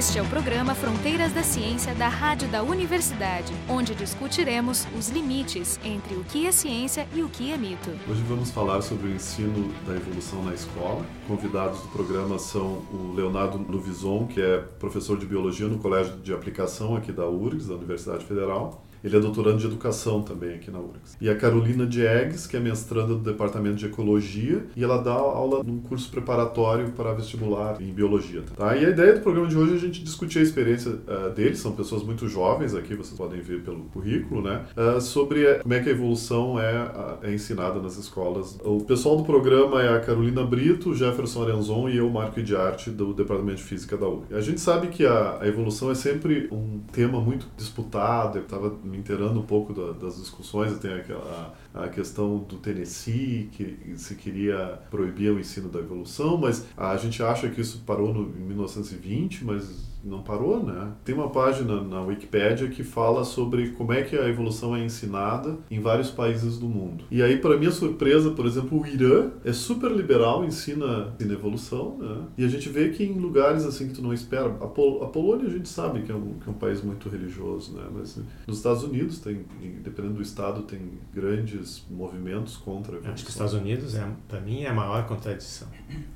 Este 0.00 0.18
é 0.18 0.22
o 0.22 0.26
programa 0.28 0.74
Fronteiras 0.74 1.30
da 1.30 1.42
Ciência 1.42 1.94
da 1.94 2.08
Rádio 2.08 2.48
da 2.48 2.62
Universidade, 2.62 3.52
onde 3.68 3.94
discutiremos 3.94 4.88
os 4.98 5.10
limites 5.10 5.78
entre 5.84 6.14
o 6.14 6.24
que 6.24 6.46
é 6.46 6.52
ciência 6.52 7.06
e 7.14 7.22
o 7.22 7.28
que 7.28 7.52
é 7.52 7.58
mito. 7.58 7.90
Hoje 8.08 8.22
vamos 8.26 8.50
falar 8.50 8.80
sobre 8.80 9.08
o 9.08 9.14
ensino 9.14 9.70
da 9.86 9.94
evolução 9.94 10.42
na 10.42 10.54
escola. 10.54 11.04
Convidados 11.28 11.82
do 11.82 11.88
programa 11.88 12.38
são 12.38 12.82
o 12.90 13.12
Leonardo 13.14 13.58
Luvison, 13.58 14.26
que 14.26 14.40
é 14.40 14.56
professor 14.78 15.18
de 15.18 15.26
biologia 15.26 15.68
no 15.68 15.76
Colégio 15.76 16.16
de 16.16 16.32
Aplicação 16.32 16.96
aqui 16.96 17.12
da 17.12 17.28
URGS, 17.28 17.68
da 17.68 17.74
Universidade 17.74 18.24
Federal, 18.24 18.82
ele 19.02 19.16
é 19.16 19.20
doutorando 19.20 19.58
de 19.58 19.66
educação 19.66 20.22
também 20.22 20.54
aqui 20.54 20.70
na 20.70 20.78
URGS. 20.78 21.16
E 21.20 21.28
a 21.28 21.36
Carolina 21.36 21.86
Diegues, 21.86 22.46
que 22.46 22.56
é 22.56 22.60
mestranda 22.60 23.14
do 23.14 23.20
Departamento 23.20 23.76
de 23.76 23.86
Ecologia, 23.86 24.64
e 24.76 24.84
ela 24.84 24.98
dá 24.98 25.12
aula 25.12 25.62
num 25.62 25.80
curso 25.80 26.10
preparatório 26.10 26.90
para 26.92 27.12
vestibular 27.12 27.80
em 27.80 27.92
biologia. 27.92 28.42
Tá? 28.56 28.76
E 28.76 28.84
a 28.84 28.90
ideia 28.90 29.14
do 29.14 29.20
programa 29.20 29.48
de 29.48 29.56
hoje 29.56 29.72
é 29.72 29.76
a 29.76 29.78
gente 29.78 30.02
discutir 30.02 30.38
a 30.38 30.42
experiência 30.42 30.90
uh, 30.90 31.30
deles, 31.34 31.58
são 31.58 31.72
pessoas 31.72 32.02
muito 32.02 32.28
jovens 32.28 32.74
aqui, 32.74 32.94
vocês 32.94 33.16
podem 33.16 33.40
ver 33.40 33.62
pelo 33.62 33.84
currículo, 33.84 34.42
né? 34.42 34.64
Uh, 34.76 35.00
sobre 35.00 35.54
como 35.56 35.74
é 35.74 35.80
que 35.80 35.88
a 35.88 35.92
evolução 35.92 36.60
é, 36.60 36.90
é, 37.22 37.34
ensinada 37.34 37.80
nas 37.80 37.96
escolas. 37.96 38.58
O 38.64 38.80
pessoal 38.80 39.16
do 39.16 39.24
programa 39.24 39.82
é 39.82 39.94
a 39.94 40.00
Carolina 40.00 40.44
Brito, 40.44 40.94
Jefferson 40.94 41.44
Arenzon 41.44 41.88
e 41.88 41.96
eu, 41.96 42.08
Marco 42.08 42.42
de 42.42 42.54
Arte, 42.54 42.90
do 42.90 43.12
Departamento 43.12 43.58
de 43.58 43.64
Física 43.64 43.96
da 43.96 44.08
URGS. 44.08 44.32
A 44.32 44.40
gente 44.40 44.60
sabe 44.60 44.88
que 44.88 45.06
a, 45.06 45.38
a 45.40 45.46
evolução 45.46 45.90
é 45.90 45.94
sempre 45.94 46.48
um 46.50 46.80
tema 46.92 47.20
muito 47.20 47.46
disputado, 47.56 48.38
eu 48.38 48.42
estava 48.42 48.70
me 48.90 48.98
inteirando 48.98 49.40
um 49.40 49.46
pouco 49.46 49.72
da, 49.72 49.92
das 49.92 50.16
discussões, 50.16 50.78
tem 50.78 50.92
aquela, 50.92 51.54
a 51.72 51.88
questão 51.88 52.38
do 52.38 52.56
Tennessee, 52.56 53.48
que 53.52 53.94
se 53.96 54.14
queria 54.16 54.80
proibir 54.90 55.30
o 55.32 55.38
ensino 55.38 55.68
da 55.68 55.78
evolução, 55.78 56.36
mas 56.36 56.66
a 56.76 56.96
gente 56.96 57.22
acha 57.22 57.48
que 57.48 57.60
isso 57.60 57.82
parou 57.86 58.12
no, 58.12 58.22
em 58.22 58.44
1920, 58.46 59.44
mas 59.44 59.89
não 60.02 60.22
parou, 60.22 60.62
né? 60.62 60.92
Tem 61.04 61.14
uma 61.14 61.28
página 61.30 61.80
na 61.82 62.00
Wikipédia 62.02 62.68
que 62.68 62.82
fala 62.82 63.24
sobre 63.24 63.70
como 63.70 63.92
é 63.92 64.02
que 64.02 64.16
a 64.16 64.28
evolução 64.28 64.74
é 64.74 64.84
ensinada 64.84 65.58
em 65.70 65.80
vários 65.80 66.10
países 66.10 66.58
do 66.58 66.66
mundo. 66.66 67.04
E 67.10 67.22
aí, 67.22 67.36
para 67.38 67.56
minha 67.56 67.70
surpresa, 67.70 68.30
por 68.30 68.46
exemplo, 68.46 68.80
o 68.80 68.86
Irã 68.86 69.30
é 69.44 69.52
super 69.52 69.90
liberal, 69.90 70.44
ensina, 70.44 71.14
ensina 71.18 71.34
evolução, 71.34 71.96
né? 71.98 72.26
E 72.38 72.44
a 72.44 72.48
gente 72.48 72.68
vê 72.68 72.88
que 72.90 73.04
em 73.04 73.18
lugares 73.18 73.64
assim 73.64 73.88
que 73.88 73.94
tu 73.94 74.02
não 74.02 74.12
espera, 74.12 74.46
a, 74.46 74.66
Pol 74.66 75.02
a 75.02 75.08
Polônia 75.08 75.46
a 75.46 75.50
gente 75.50 75.68
sabe 75.68 76.02
que 76.02 76.12
é, 76.12 76.14
um, 76.14 76.34
que 76.34 76.48
é 76.48 76.50
um 76.50 76.54
país 76.54 76.82
muito 76.82 77.08
religioso, 77.08 77.74
né? 77.74 77.84
Mas 77.92 78.18
nos 78.46 78.56
Estados 78.58 78.82
Unidos 78.82 79.18
tem, 79.18 79.44
dependendo 79.82 80.14
do 80.14 80.22
estado, 80.22 80.62
tem 80.62 80.80
grandes 81.12 81.84
movimentos 81.90 82.56
contra 82.56 82.96
a. 82.96 83.12
Acho 83.12 83.24
que 83.24 83.30
os 83.30 83.34
Estados 83.34 83.54
Unidos, 83.54 83.94
é, 83.94 84.06
para 84.28 84.40
mim, 84.40 84.62
é 84.62 84.68
a 84.68 84.74
maior 84.74 85.06
contradição. 85.06 85.68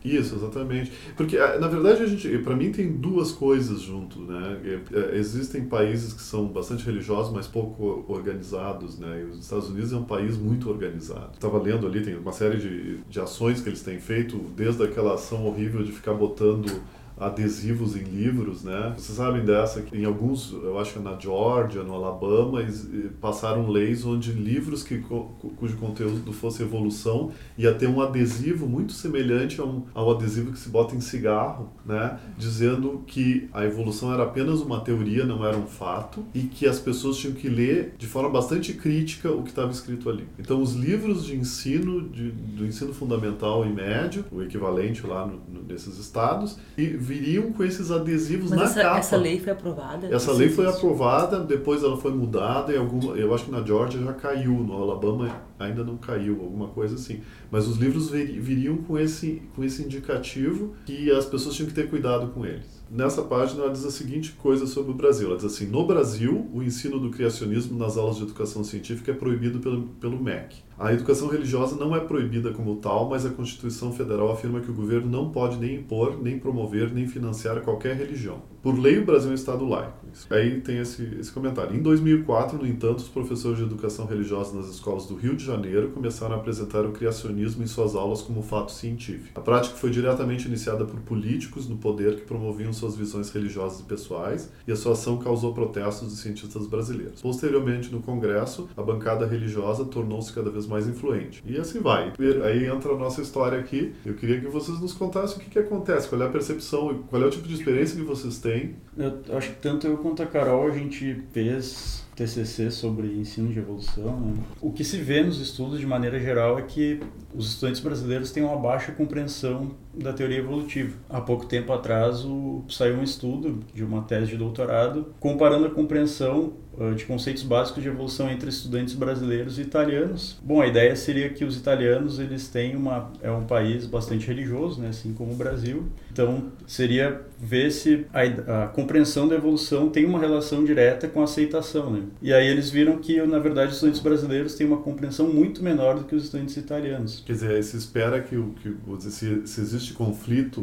Isso, 0.04 0.36
exatamente. 0.36 0.92
Porque, 1.16 1.38
na 1.38 1.68
verdade, 1.68 2.02
a 2.02 2.06
gente, 2.06 2.38
para 2.38 2.54
mim 2.56 2.70
tem 2.70 2.92
duas 2.92 3.32
coisas 3.32 3.73
países 3.74 3.82
junto, 3.82 4.20
né? 4.20 4.60
É, 4.92 5.16
existem 5.16 5.64
países 5.64 6.12
que 6.12 6.22
são 6.22 6.46
bastante 6.46 6.84
religiosos, 6.84 7.32
mas 7.32 7.46
pouco 7.46 8.04
organizados, 8.08 8.98
né? 8.98 9.20
E 9.20 9.24
os 9.24 9.38
Estados 9.40 9.68
Unidos 9.68 9.92
é 9.92 9.96
um 9.96 10.04
país 10.04 10.36
muito 10.36 10.70
organizado. 10.70 11.32
Estava 11.34 11.60
lendo 11.60 11.86
ali, 11.86 12.02
tem 12.02 12.16
uma 12.16 12.32
série 12.32 12.58
de, 12.58 12.98
de 12.98 13.20
ações 13.20 13.60
que 13.60 13.68
eles 13.68 13.82
têm 13.82 13.98
feito, 13.98 14.38
desde 14.56 14.82
aquela 14.82 15.14
ação 15.14 15.46
horrível 15.46 15.82
de 15.82 15.92
ficar 15.92 16.14
botando 16.14 16.70
adesivos 17.18 17.96
em 17.96 18.02
livros, 18.02 18.62
né? 18.62 18.94
Vocês 18.96 19.16
sabem 19.16 19.44
dessa 19.44 19.82
que 19.82 19.96
em 19.96 20.04
alguns, 20.04 20.52
eu 20.52 20.78
acho 20.78 20.92
que 20.92 20.98
é 20.98 21.02
na 21.02 21.18
Georgia, 21.18 21.82
no 21.82 21.94
Alabama, 21.94 22.60
eles 22.60 22.88
passaram 23.20 23.68
leis 23.68 24.04
onde 24.04 24.32
livros 24.32 24.82
que 24.82 24.98
cujo 24.98 25.76
conteúdo 25.76 26.32
fosse 26.32 26.62
evolução 26.62 27.30
ia 27.56 27.72
ter 27.72 27.88
um 27.88 28.00
adesivo 28.00 28.66
muito 28.66 28.92
semelhante 28.92 29.60
ao, 29.60 29.86
ao 29.94 30.10
adesivo 30.10 30.52
que 30.52 30.58
se 30.58 30.68
bota 30.68 30.94
em 30.94 31.00
cigarro, 31.00 31.70
né? 31.84 32.18
Dizendo 32.36 33.02
que 33.06 33.48
a 33.52 33.64
evolução 33.64 34.12
era 34.12 34.24
apenas 34.24 34.60
uma 34.60 34.80
teoria, 34.80 35.24
não 35.24 35.44
era 35.44 35.56
um 35.56 35.66
fato, 35.66 36.24
e 36.34 36.42
que 36.42 36.66
as 36.66 36.78
pessoas 36.78 37.16
tinham 37.16 37.34
que 37.34 37.48
ler 37.48 37.94
de 37.96 38.06
forma 38.06 38.30
bastante 38.30 38.72
crítica 38.72 39.30
o 39.30 39.42
que 39.42 39.50
estava 39.50 39.70
escrito 39.70 40.10
ali. 40.10 40.26
Então, 40.38 40.60
os 40.60 40.74
livros 40.74 41.24
de 41.24 41.36
ensino 41.36 42.08
de, 42.08 42.30
do 42.30 42.66
ensino 42.66 42.92
fundamental 42.92 43.64
e 43.64 43.68
médio, 43.68 44.24
o 44.30 44.42
equivalente 44.42 45.06
lá 45.06 45.26
no, 45.26 45.40
no, 45.48 45.66
nesses 45.66 45.98
estados, 45.98 46.58
e 46.76 47.03
viriam 47.04 47.52
com 47.52 47.62
esses 47.62 47.90
adesivos 47.90 48.50
Mas 48.50 48.58
na 48.58 48.64
essa, 48.64 48.82
capa. 48.82 48.98
Essa 48.98 49.16
lei 49.16 49.38
foi 49.38 49.52
aprovada? 49.52 50.14
Essa 50.14 50.32
lei 50.32 50.48
foi 50.48 50.66
aprovada, 50.66 51.40
depois 51.40 51.82
ela 51.82 51.96
foi 51.96 52.12
mudada 52.12 52.72
e 52.72 52.76
alguma, 52.76 53.14
eu 53.16 53.34
acho 53.34 53.44
que 53.44 53.50
na 53.50 53.62
Georgia 53.62 54.00
já 54.00 54.12
caiu, 54.12 54.52
no 54.52 54.72
Alabama 54.72 55.42
ainda 55.58 55.84
não 55.84 55.96
caiu, 55.96 56.40
alguma 56.40 56.68
coisa 56.68 56.94
assim. 56.94 57.20
Mas 57.50 57.68
os 57.68 57.76
livros 57.76 58.10
viriam 58.10 58.78
com 58.78 58.98
esse, 58.98 59.42
com 59.54 59.62
esse 59.62 59.82
indicativo 59.82 60.74
que 60.84 61.10
as 61.10 61.26
pessoas 61.26 61.54
tinham 61.54 61.68
que 61.68 61.74
ter 61.74 61.88
cuidado 61.88 62.28
com 62.28 62.44
eles. 62.44 62.82
Nessa 62.90 63.22
página 63.22 63.62
ela 63.62 63.72
diz 63.72 63.84
a 63.84 63.90
seguinte 63.90 64.32
coisa 64.32 64.66
sobre 64.66 64.92
o 64.92 64.94
Brasil. 64.94 65.28
Ela 65.28 65.36
diz 65.36 65.46
assim: 65.46 65.66
no 65.66 65.86
Brasil, 65.86 66.48
o 66.52 66.62
ensino 66.62 66.98
do 66.98 67.10
criacionismo 67.10 67.78
nas 67.78 67.96
aulas 67.96 68.16
de 68.16 68.22
educação 68.22 68.62
científica 68.62 69.10
é 69.10 69.14
proibido 69.14 69.58
pelo, 69.58 69.82
pelo 70.00 70.22
MEC. 70.22 70.56
A 70.78 70.92
educação 70.92 71.28
religiosa 71.28 71.76
não 71.76 71.94
é 71.94 72.00
proibida 72.00 72.52
como 72.52 72.76
tal, 72.76 73.08
mas 73.08 73.24
a 73.24 73.30
Constituição 73.30 73.92
Federal 73.92 74.32
afirma 74.32 74.60
que 74.60 74.70
o 74.70 74.74
governo 74.74 75.08
não 75.08 75.30
pode 75.30 75.56
nem 75.56 75.76
impor, 75.76 76.20
nem 76.20 76.38
promover, 76.38 76.92
nem 76.92 77.06
financiar 77.06 77.60
qualquer 77.60 77.96
religião. 77.96 78.42
Por 78.64 78.78
lei, 78.78 78.98
o 78.98 79.04
Brasil 79.04 79.28
é 79.28 79.32
um 79.32 79.34
Estado 79.34 79.64
laico. 79.66 80.04
Aí 80.30 80.60
tem 80.60 80.78
esse, 80.78 81.16
esse 81.20 81.30
comentário. 81.30 81.76
Em 81.76 81.82
2004, 81.82 82.56
no 82.56 82.66
entanto, 82.66 83.00
os 83.00 83.08
professores 83.08 83.58
de 83.58 83.64
educação 83.64 84.06
religiosa 84.06 84.56
nas 84.56 84.68
escolas 84.68 85.06
do 85.06 85.14
Rio 85.14 85.36
de 85.36 85.44
Janeiro 85.44 85.90
começaram 85.90 86.34
a 86.34 86.38
apresentar 86.38 86.86
o 86.86 86.92
criacionismo 86.92 87.62
em 87.62 87.66
suas 87.66 87.94
aulas 87.94 88.22
como 88.22 88.42
fato 88.42 88.72
científico. 88.72 89.38
A 89.38 89.42
prática 89.42 89.76
foi 89.76 89.90
diretamente 89.90 90.48
iniciada 90.48 90.84
por 90.84 90.98
políticos 91.00 91.68
no 91.68 91.76
poder 91.76 92.16
que 92.16 92.22
promoviam 92.22 92.72
suas 92.72 92.96
visões 92.96 93.30
religiosas 93.30 93.80
e 93.80 93.82
pessoais, 93.82 94.50
e 94.66 94.72
a 94.72 94.76
sua 94.76 94.92
ação 94.92 95.18
causou 95.18 95.52
protestos 95.52 96.08
de 96.08 96.16
cientistas 96.16 96.66
brasileiros. 96.66 97.20
Posteriormente, 97.20 97.92
no 97.92 98.00
Congresso, 98.00 98.68
a 98.74 98.82
bancada 98.82 99.26
religiosa 99.26 99.84
tornou-se 99.84 100.32
cada 100.32 100.50
vez 100.50 100.63
mais 100.66 100.86
influente. 100.86 101.42
E 101.46 101.56
assim 101.58 101.80
vai. 101.80 102.12
Aí 102.44 102.66
entra 102.66 102.92
a 102.92 102.96
nossa 102.96 103.20
história 103.20 103.58
aqui. 103.58 103.94
Eu 104.04 104.14
queria 104.14 104.40
que 104.40 104.46
vocês 104.46 104.80
nos 104.80 104.92
contassem 104.92 105.38
o 105.38 105.40
que, 105.40 105.50
que 105.50 105.58
acontece, 105.58 106.08
qual 106.08 106.22
é 106.22 106.26
a 106.26 106.30
percepção, 106.30 107.04
qual 107.08 107.22
é 107.22 107.26
o 107.26 107.30
tipo 107.30 107.46
de 107.46 107.54
experiência 107.54 107.96
que 107.96 108.02
vocês 108.02 108.38
têm. 108.38 108.76
Eu 108.96 109.36
acho 109.36 109.50
que 109.50 109.56
tanto 109.56 109.86
eu 109.86 109.96
quanto 109.98 110.22
a 110.22 110.26
Carol 110.26 110.66
a 110.66 110.70
gente 110.70 111.22
fez 111.32 112.04
TCC 112.14 112.70
sobre 112.70 113.08
ensino 113.08 113.52
de 113.52 113.58
evolução. 113.58 114.20
Né? 114.20 114.34
O 114.60 114.72
que 114.72 114.84
se 114.84 114.98
vê 114.98 115.22
nos 115.22 115.40
estudos, 115.40 115.80
de 115.80 115.86
maneira 115.86 116.18
geral, 116.18 116.58
é 116.58 116.62
que 116.62 117.00
os 117.34 117.50
estudantes 117.50 117.80
brasileiros 117.80 118.30
têm 118.30 118.42
uma 118.42 118.56
baixa 118.56 118.92
compreensão 118.92 119.72
da 119.92 120.12
teoria 120.12 120.38
evolutiva. 120.38 120.96
Há 121.08 121.20
pouco 121.20 121.46
tempo 121.46 121.72
atrás 121.72 122.24
o, 122.24 122.64
saiu 122.68 122.96
um 122.96 123.02
estudo 123.02 123.60
de 123.72 123.84
uma 123.84 124.02
tese 124.02 124.26
de 124.28 124.36
doutorado 124.36 125.14
comparando 125.18 125.66
a 125.66 125.70
compreensão 125.70 126.52
uh, 126.78 126.94
de 126.94 127.04
conceitos 127.04 127.42
básicos 127.42 127.82
de 127.82 127.88
evolução 127.88 128.30
entre 128.30 128.48
estudantes 128.48 128.94
brasileiros 128.94 129.58
e 129.58 129.62
italianos. 129.62 130.38
Bom, 130.42 130.60
a 130.60 130.66
ideia 130.66 130.94
seria 130.96 131.28
que 131.28 131.44
os 131.44 131.56
italianos 131.56 132.18
eles 132.18 132.48
têm 132.48 132.76
uma 132.76 133.12
é 133.22 133.30
um 133.30 133.44
país 133.44 133.86
bastante 133.86 134.26
religioso, 134.26 134.80
né, 134.80 134.88
assim 134.88 135.12
como 135.12 135.32
o 135.32 135.36
Brasil. 135.36 135.84
Então 136.14 136.52
seria 136.64 137.20
ver 137.40 137.72
se 137.72 138.06
a, 138.12 138.64
a 138.64 138.68
compreensão 138.68 139.26
da 139.26 139.34
evolução 139.34 139.90
tem 139.90 140.06
uma 140.06 140.18
relação 140.18 140.64
direta 140.64 141.08
com 141.08 141.20
a 141.20 141.24
aceitação, 141.24 141.90
né? 141.90 142.02
E 142.22 142.32
aí 142.32 142.46
eles 142.46 142.70
viram 142.70 142.98
que 142.98 143.20
na 143.26 143.40
verdade 143.40 143.70
os 143.70 143.74
estudantes 143.74 144.00
brasileiros 144.00 144.54
têm 144.54 144.66
uma 144.66 144.76
compreensão 144.76 145.26
muito 145.26 145.62
menor 145.62 145.98
do 145.98 146.04
que 146.04 146.14
os 146.14 146.24
estudantes 146.24 146.56
italianos. 146.56 147.22
Quer 147.26 147.32
dizer, 147.32 147.64
se 147.64 147.76
espera 147.76 148.20
que, 148.20 148.36
que 148.62 149.10
se, 149.10 149.42
se 149.46 149.60
existe 149.60 149.92
conflito 149.92 150.62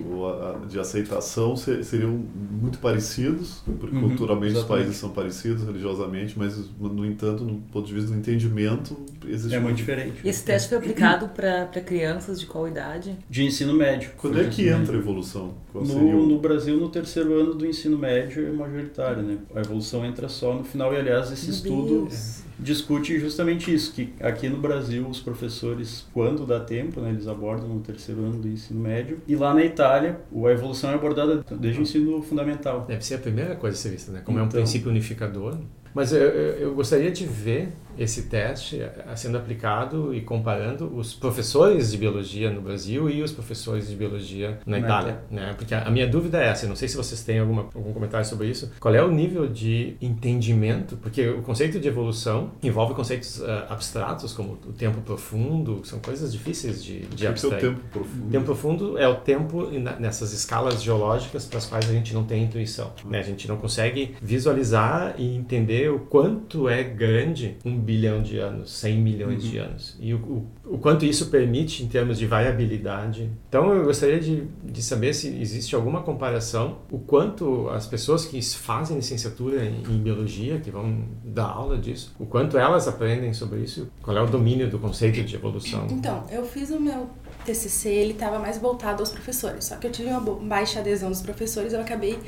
de 0.69 0.79
aceitação, 0.79 1.56
seriam 1.57 2.23
muito 2.50 2.79
parecidos, 2.79 3.62
porque 3.79 3.95
uhum, 3.95 4.09
culturalmente 4.09 4.53
exatamente. 4.53 4.79
os 4.79 4.85
países 4.85 4.97
são 4.97 5.09
parecidos 5.09 5.63
religiosamente, 5.63 6.39
mas, 6.39 6.57
no 6.79 7.06
entanto, 7.06 7.44
no 7.44 7.57
ponto 7.73 7.85
de 7.85 7.94
vista 7.94 8.09
do 8.09 8.18
entendimento, 8.18 8.97
existe... 9.28 9.53
É 9.53 9.59
muito 9.59 9.78
diferente. 9.78 10.22
E 10.23 10.29
esse 10.29 10.44
teste 10.44 10.69
foi 10.69 10.78
aplicado 10.78 11.28
para 11.29 11.68
crianças 11.85 12.39
de 12.39 12.45
qual 12.45 12.68
idade? 12.68 13.18
De 13.29 13.44
ensino 13.44 13.73
médio. 13.73 14.12
Quando 14.18 14.39
é 14.39 14.45
que 14.45 14.68
entra 14.69 14.95
a 14.95 15.00
evolução? 15.00 15.40
No, 15.73 16.27
no, 16.27 16.39
Brasil, 16.39 16.77
no 16.77 16.89
terceiro 16.89 17.39
ano 17.39 17.53
do 17.53 17.65
ensino 17.65 17.97
médio 17.97 18.47
é 18.47 18.51
majoritário, 18.51 19.23
né? 19.23 19.38
A 19.55 19.61
evolução 19.61 20.05
entra 20.05 20.27
só 20.27 20.53
no 20.53 20.63
final, 20.63 20.93
e 20.93 20.97
aliás, 20.97 21.31
esse 21.31 21.47
Meu 21.47 21.55
estudo... 21.55 21.99
Deus 22.07 22.41
discute 22.61 23.19
justamente 23.19 23.73
isso, 23.73 23.91
que 23.91 24.13
aqui 24.19 24.47
no 24.47 24.57
Brasil 24.57 25.07
os 25.07 25.19
professores, 25.19 26.05
quando 26.13 26.45
dá 26.45 26.59
tempo, 26.59 27.01
né, 27.01 27.09
eles 27.09 27.27
abordam 27.27 27.67
no 27.67 27.79
terceiro 27.79 28.21
ano 28.21 28.39
do 28.39 28.47
ensino 28.47 28.79
médio, 28.79 29.19
e 29.27 29.35
lá 29.35 29.53
na 29.53 29.65
Itália 29.65 30.21
a 30.31 30.51
evolução 30.51 30.91
é 30.91 30.93
abordada 30.93 31.43
desde 31.59 31.79
o 31.79 31.83
ensino 31.83 32.21
fundamental. 32.21 32.85
Deve 32.88 33.03
ser 33.03 33.15
a 33.15 33.19
primeira 33.19 33.55
coisa 33.55 33.75
a 33.75 33.79
ser 33.79 33.89
vista, 33.89 34.11
né? 34.11 34.21
Como 34.23 34.38
então, 34.38 34.43
é 34.43 34.45
um 34.45 34.47
então. 34.47 34.61
princípio 34.61 34.89
unificador. 34.89 35.57
Mas 35.93 36.13
eu, 36.13 36.21
eu, 36.21 36.73
gostaria 36.73 37.11
de 37.11 37.25
ver 37.25 37.69
esse 37.97 38.23
teste 38.23 38.81
eh, 38.81 38.91
sendo 39.15 39.38
aplicado 39.38 40.13
e 40.13 40.21
comparando 40.21 40.95
os 40.95 41.13
professores 41.13 41.91
de 41.91 41.97
biologia 41.97 42.49
no 42.49 42.61
Brasil 42.61 43.09
e 43.09 43.21
os 43.21 43.31
professores 43.31 43.89
de 43.89 43.95
biologia 43.95 44.59
na 44.65 44.79
Itália, 44.79 45.19
né? 45.29 45.53
Porque 45.57 45.75
a 45.75 45.89
minha 45.89 46.07
dúvida 46.07 46.41
é 46.41 46.47
essa, 46.47 46.65
não 46.67 46.75
sei 46.75 46.88
se 46.88 46.95
vocês 46.95 47.21
têm 47.23 47.39
alguma, 47.39 47.67
algum 47.75 47.93
comentário 47.93 48.25
sobre 48.25 48.47
isso, 48.47 48.71
qual 48.79 48.95
é 48.95 49.03
o 49.03 49.11
nível 49.11 49.47
de 49.47 49.97
entendimento, 50.01 50.95
porque 50.97 51.27
o 51.27 51.41
conceito 51.41 51.79
de 51.79 51.88
evolução 51.88 52.51
envolve 52.63 52.93
conceitos 52.93 53.39
uh, 53.39 53.65
abstratos 53.69 54.33
como 54.33 54.53
o 54.65 54.73
tempo 54.73 55.01
profundo, 55.01 55.81
são 55.83 55.99
coisas 55.99 56.31
difíceis 56.31 56.83
de, 56.83 57.01
de 57.07 57.27
abstrair. 57.27 57.53
É 57.53 57.57
o 57.57 57.61
tempo 57.71 57.81
profundo? 57.91 58.27
O 58.27 58.31
tempo 58.31 58.45
profundo 58.45 58.97
é 58.97 59.07
o 59.07 59.15
tempo 59.15 59.67
nessas 59.99 60.33
escalas 60.33 60.81
geológicas 60.81 61.45
para 61.45 61.57
as 61.57 61.65
quais 61.65 61.89
a 61.89 61.93
gente 61.93 62.13
não 62.13 62.23
tem 62.23 62.43
intuição, 62.43 62.93
né? 63.05 63.19
A 63.19 63.23
gente 63.23 63.47
não 63.47 63.57
consegue 63.57 64.15
visualizar 64.21 65.15
e 65.17 65.35
entender 65.35 65.81
o 65.89 66.00
quanto 66.00 66.68
é 66.68 66.83
grande 66.83 67.57
um 67.66 67.78
bilhão 67.78 68.22
de 68.22 68.38
anos, 68.38 68.72
100 68.72 68.98
milhões 68.98 69.44
uhum. 69.44 69.50
de 69.50 69.57
anos. 69.57 69.98
E 70.00 70.13
o, 70.13 70.18
o, 70.18 70.48
o, 70.75 70.78
quanto 70.78 71.06
isso 71.06 71.28
permite 71.28 71.83
em 71.83 71.88
termos 71.88 72.18
de 72.18 72.25
variabilidade. 72.25 73.30
Então 73.48 73.74
eu 73.74 73.86
gostaria 73.86 74.19
de, 74.19 74.44
de 74.63 74.83
saber 74.83 75.13
se 75.13 75.28
existe 75.28 75.75
alguma 75.75 76.01
comparação, 76.01 76.80
o 76.92 77.00
quanto 77.00 77.69
as 77.69 77.86
pessoas 77.86 78.25
que 78.25 78.42
fazem 78.42 78.98
licenciatura 78.98 79.63
em, 79.66 79.83
em 79.83 79.98
biologia, 79.98 80.60
que 80.60 80.72
vão 80.72 81.04
dar 81.24 81.48
aula 81.48 81.78
disso, 81.78 82.16
o 82.19 82.25
quanto 82.25 82.57
elas 82.57 82.88
aprendem 82.88 83.34
sobre 83.34 83.60
isso, 83.60 83.89
qual 84.01 84.18
é 84.18 84.22
o 84.22 84.27
domínio 84.27 84.69
do 84.69 84.80
conceito 84.80 85.24
de 85.24 85.36
evolução. 85.36 85.88
Então, 85.89 86.25
eu 86.30 86.45
fiz 86.45 86.69
o 86.72 86.80
meu 86.80 87.10
TCC, 87.45 87.89
ele 87.89 88.13
estava 88.13 88.39
mais 88.39 88.57
voltado 88.57 89.01
aos 89.01 89.12
professores, 89.12 89.66
só 89.66 89.75
que 89.75 89.88
eu 89.88 89.92
tive 89.92 90.10
uma 90.10 90.19
baixa 90.19 90.80
adesão 90.80 91.10
dos 91.10 91.22
professores, 91.22 91.74
eu 91.74 91.81
acabei 91.81 92.19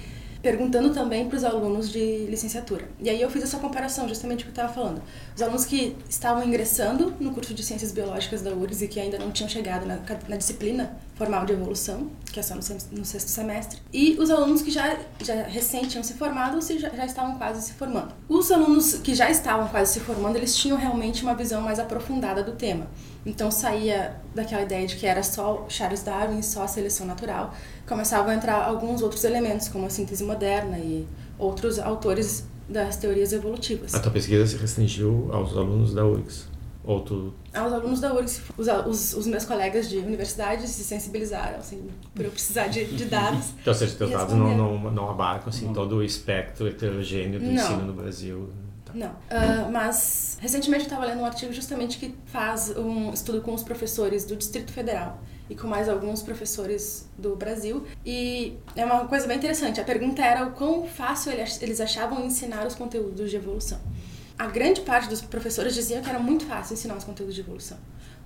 perguntando 0.44 0.94
também 0.94 1.30
para 1.30 1.38
os 1.38 1.46
alunos 1.46 1.90
de 1.90 2.26
licenciatura. 2.26 2.86
E 3.00 3.10
aí 3.10 3.22
eu 3.22 3.30
fiz 3.30 3.44
essa 3.44 3.58
comparação, 3.58 4.10
justamente 4.10 4.42
o 4.42 4.44
que 4.44 4.50
eu 4.50 4.52
estava 4.52 4.74
falando. 4.74 5.02
Os 5.34 5.42
alunos 5.42 5.64
que 5.64 5.96
estavam 6.10 6.44
ingressando 6.44 7.16
no 7.18 7.34
curso 7.34 7.54
de 7.54 7.64
Ciências 7.64 7.94
Biológicas 7.94 8.42
da 8.42 8.52
URGS 8.52 8.82
e 8.82 8.88
que 8.90 9.00
ainda 9.00 9.18
não 9.18 9.32
tinham 9.32 9.48
chegado 9.48 9.86
na, 9.86 10.00
na 10.28 10.36
disciplina 10.36 10.98
formal 11.16 11.46
de 11.46 11.54
evolução, 11.54 12.12
que 12.26 12.40
é 12.40 12.44
só 12.44 12.56
no, 12.56 12.62
no, 12.92 13.06
sexto 13.06 13.30
semestre, 13.30 13.80
e 13.94 14.18
os 14.20 14.30
alunos 14.30 14.62
que 14.62 14.72
já, 14.72 14.98
já 15.22 15.44
recém 15.44 15.84
tinham 15.88 16.04
se 16.04 16.16
formado 16.16 16.56
ou 16.56 16.62
se 16.62 16.78
já, 16.78 16.90
já 16.90 17.06
estavam 17.06 17.38
quase 17.38 17.62
se 17.62 17.74
formando. 17.74 18.14
Os 18.28 18.52
alunos 18.52 18.96
que 18.96 19.16
já 19.16 19.30
estavam 19.30 19.70
quase 19.70 19.94
se 19.94 20.00
formando, 20.02 20.36
eles 20.36 20.56
tinham 20.58 20.78
realmente 20.78 21.24
uma 21.24 21.36
visão 21.36 21.62
mais 21.62 21.80
aprofundada 21.80 22.44
do 22.44 22.54
tema. 22.54 22.88
Então 23.26 23.50
saía 23.50 24.20
daquela 24.36 24.64
ideia 24.64 24.86
de 24.86 24.98
que 24.98 25.06
era 25.06 25.24
só 25.24 25.66
Charles 25.70 26.04
Darwin, 26.04 26.42
só 26.42 26.64
a 26.64 26.68
seleção 26.68 27.06
natural, 27.06 27.54
começavam 27.88 28.32
a 28.32 28.36
entrar 28.36 28.64
alguns 28.64 29.02
outros 29.02 29.24
elementos, 29.24 29.68
como 29.68 29.86
a 29.86 29.90
síntese 29.90 30.24
moderna 30.24 30.78
e 30.78 31.08
outros 31.38 31.80
autores 31.80 32.46
das 32.68 32.98
teorias 32.98 33.34
evolutivas. 33.34 33.94
A 33.94 34.00
tua 34.00 34.12
pesquisa 34.12 34.46
se 34.46 34.58
restringiu 34.58 35.30
aos 35.32 35.56
alunos 35.56 35.94
da 35.94 36.06
URGS? 36.06 36.48
Ou 36.84 37.00
tu... 37.00 37.34
Aos 37.54 37.72
alunos 37.72 38.02
da 38.02 38.14
URGS. 38.14 38.42
Os, 38.58 38.68
os, 38.68 39.14
os, 39.14 39.28
meus 39.28 39.46
colegas 39.46 39.90
de 39.90 39.98
universidade 39.98 40.68
se 40.68 40.84
sensibilizaram, 40.84 41.60
assim, 41.60 41.90
por 42.14 42.26
eu 42.26 42.32
precisar 42.32 42.68
de, 42.68 42.86
de 42.86 43.06
dados. 43.06 43.52
então, 43.62 43.74
ou 43.74 43.80
seja, 43.80 43.96
teus 43.96 44.12
dados 44.12 44.34
não, 44.34 44.58
não, 44.58 44.92
não 44.92 45.10
abarcam, 45.10 45.50
assim, 45.50 45.72
todo 45.74 45.98
o 45.98 46.04
espectro 46.04 46.68
heterogêneo 46.68 47.40
do 47.40 47.46
não. 47.46 47.54
ensino 47.54 47.84
no 47.84 47.94
Brasil. 47.94 48.50
Não. 48.94 49.10
Uh, 49.10 49.72
mas 49.72 50.38
recentemente 50.40 50.84
eu 50.84 50.88
estava 50.88 51.06
lendo 51.06 51.22
um 51.22 51.26
artigo 51.26 51.52
justamente 51.52 51.98
que 51.98 52.14
faz 52.26 52.76
um 52.78 53.12
estudo 53.12 53.42
com 53.42 53.54
os 53.54 53.64
professores 53.64 54.24
do 54.26 54.36
Distrito 54.36 54.72
Federal 54.72 55.20
e 55.50 55.56
com 55.56 55.68
mais 55.68 55.90
alguns 55.90 56.22
professores 56.22 57.08
do 57.18 57.36
Brasil. 57.36 57.86
E 58.06 58.58
é 58.76 58.86
uma 58.86 59.08
coisa 59.08 59.28
bem 59.28 59.38
interessante. 59.38 59.80
A 59.80 59.84
pergunta 59.84 60.24
era 60.24 60.46
o 60.46 60.52
quão 60.52 60.88
fácil 60.88 61.32
eles 61.32 61.82
achavam 61.82 62.26
ensinar 62.26 62.66
os 62.66 62.76
conteúdos 62.76 63.30
de 63.30 63.36
evolução. 63.36 63.80
A 64.38 64.48
grande 64.48 64.82
parte 64.82 65.08
dos 65.08 65.22
professores 65.22 65.74
diziam 65.74 66.02
que 66.02 66.10
era 66.10 66.20
muito 66.20 66.46
fácil 66.46 66.74
ensinar 66.74 66.96
os 66.96 67.04
conteúdos 67.04 67.36
de 67.36 67.42
evolução. 67.42 67.78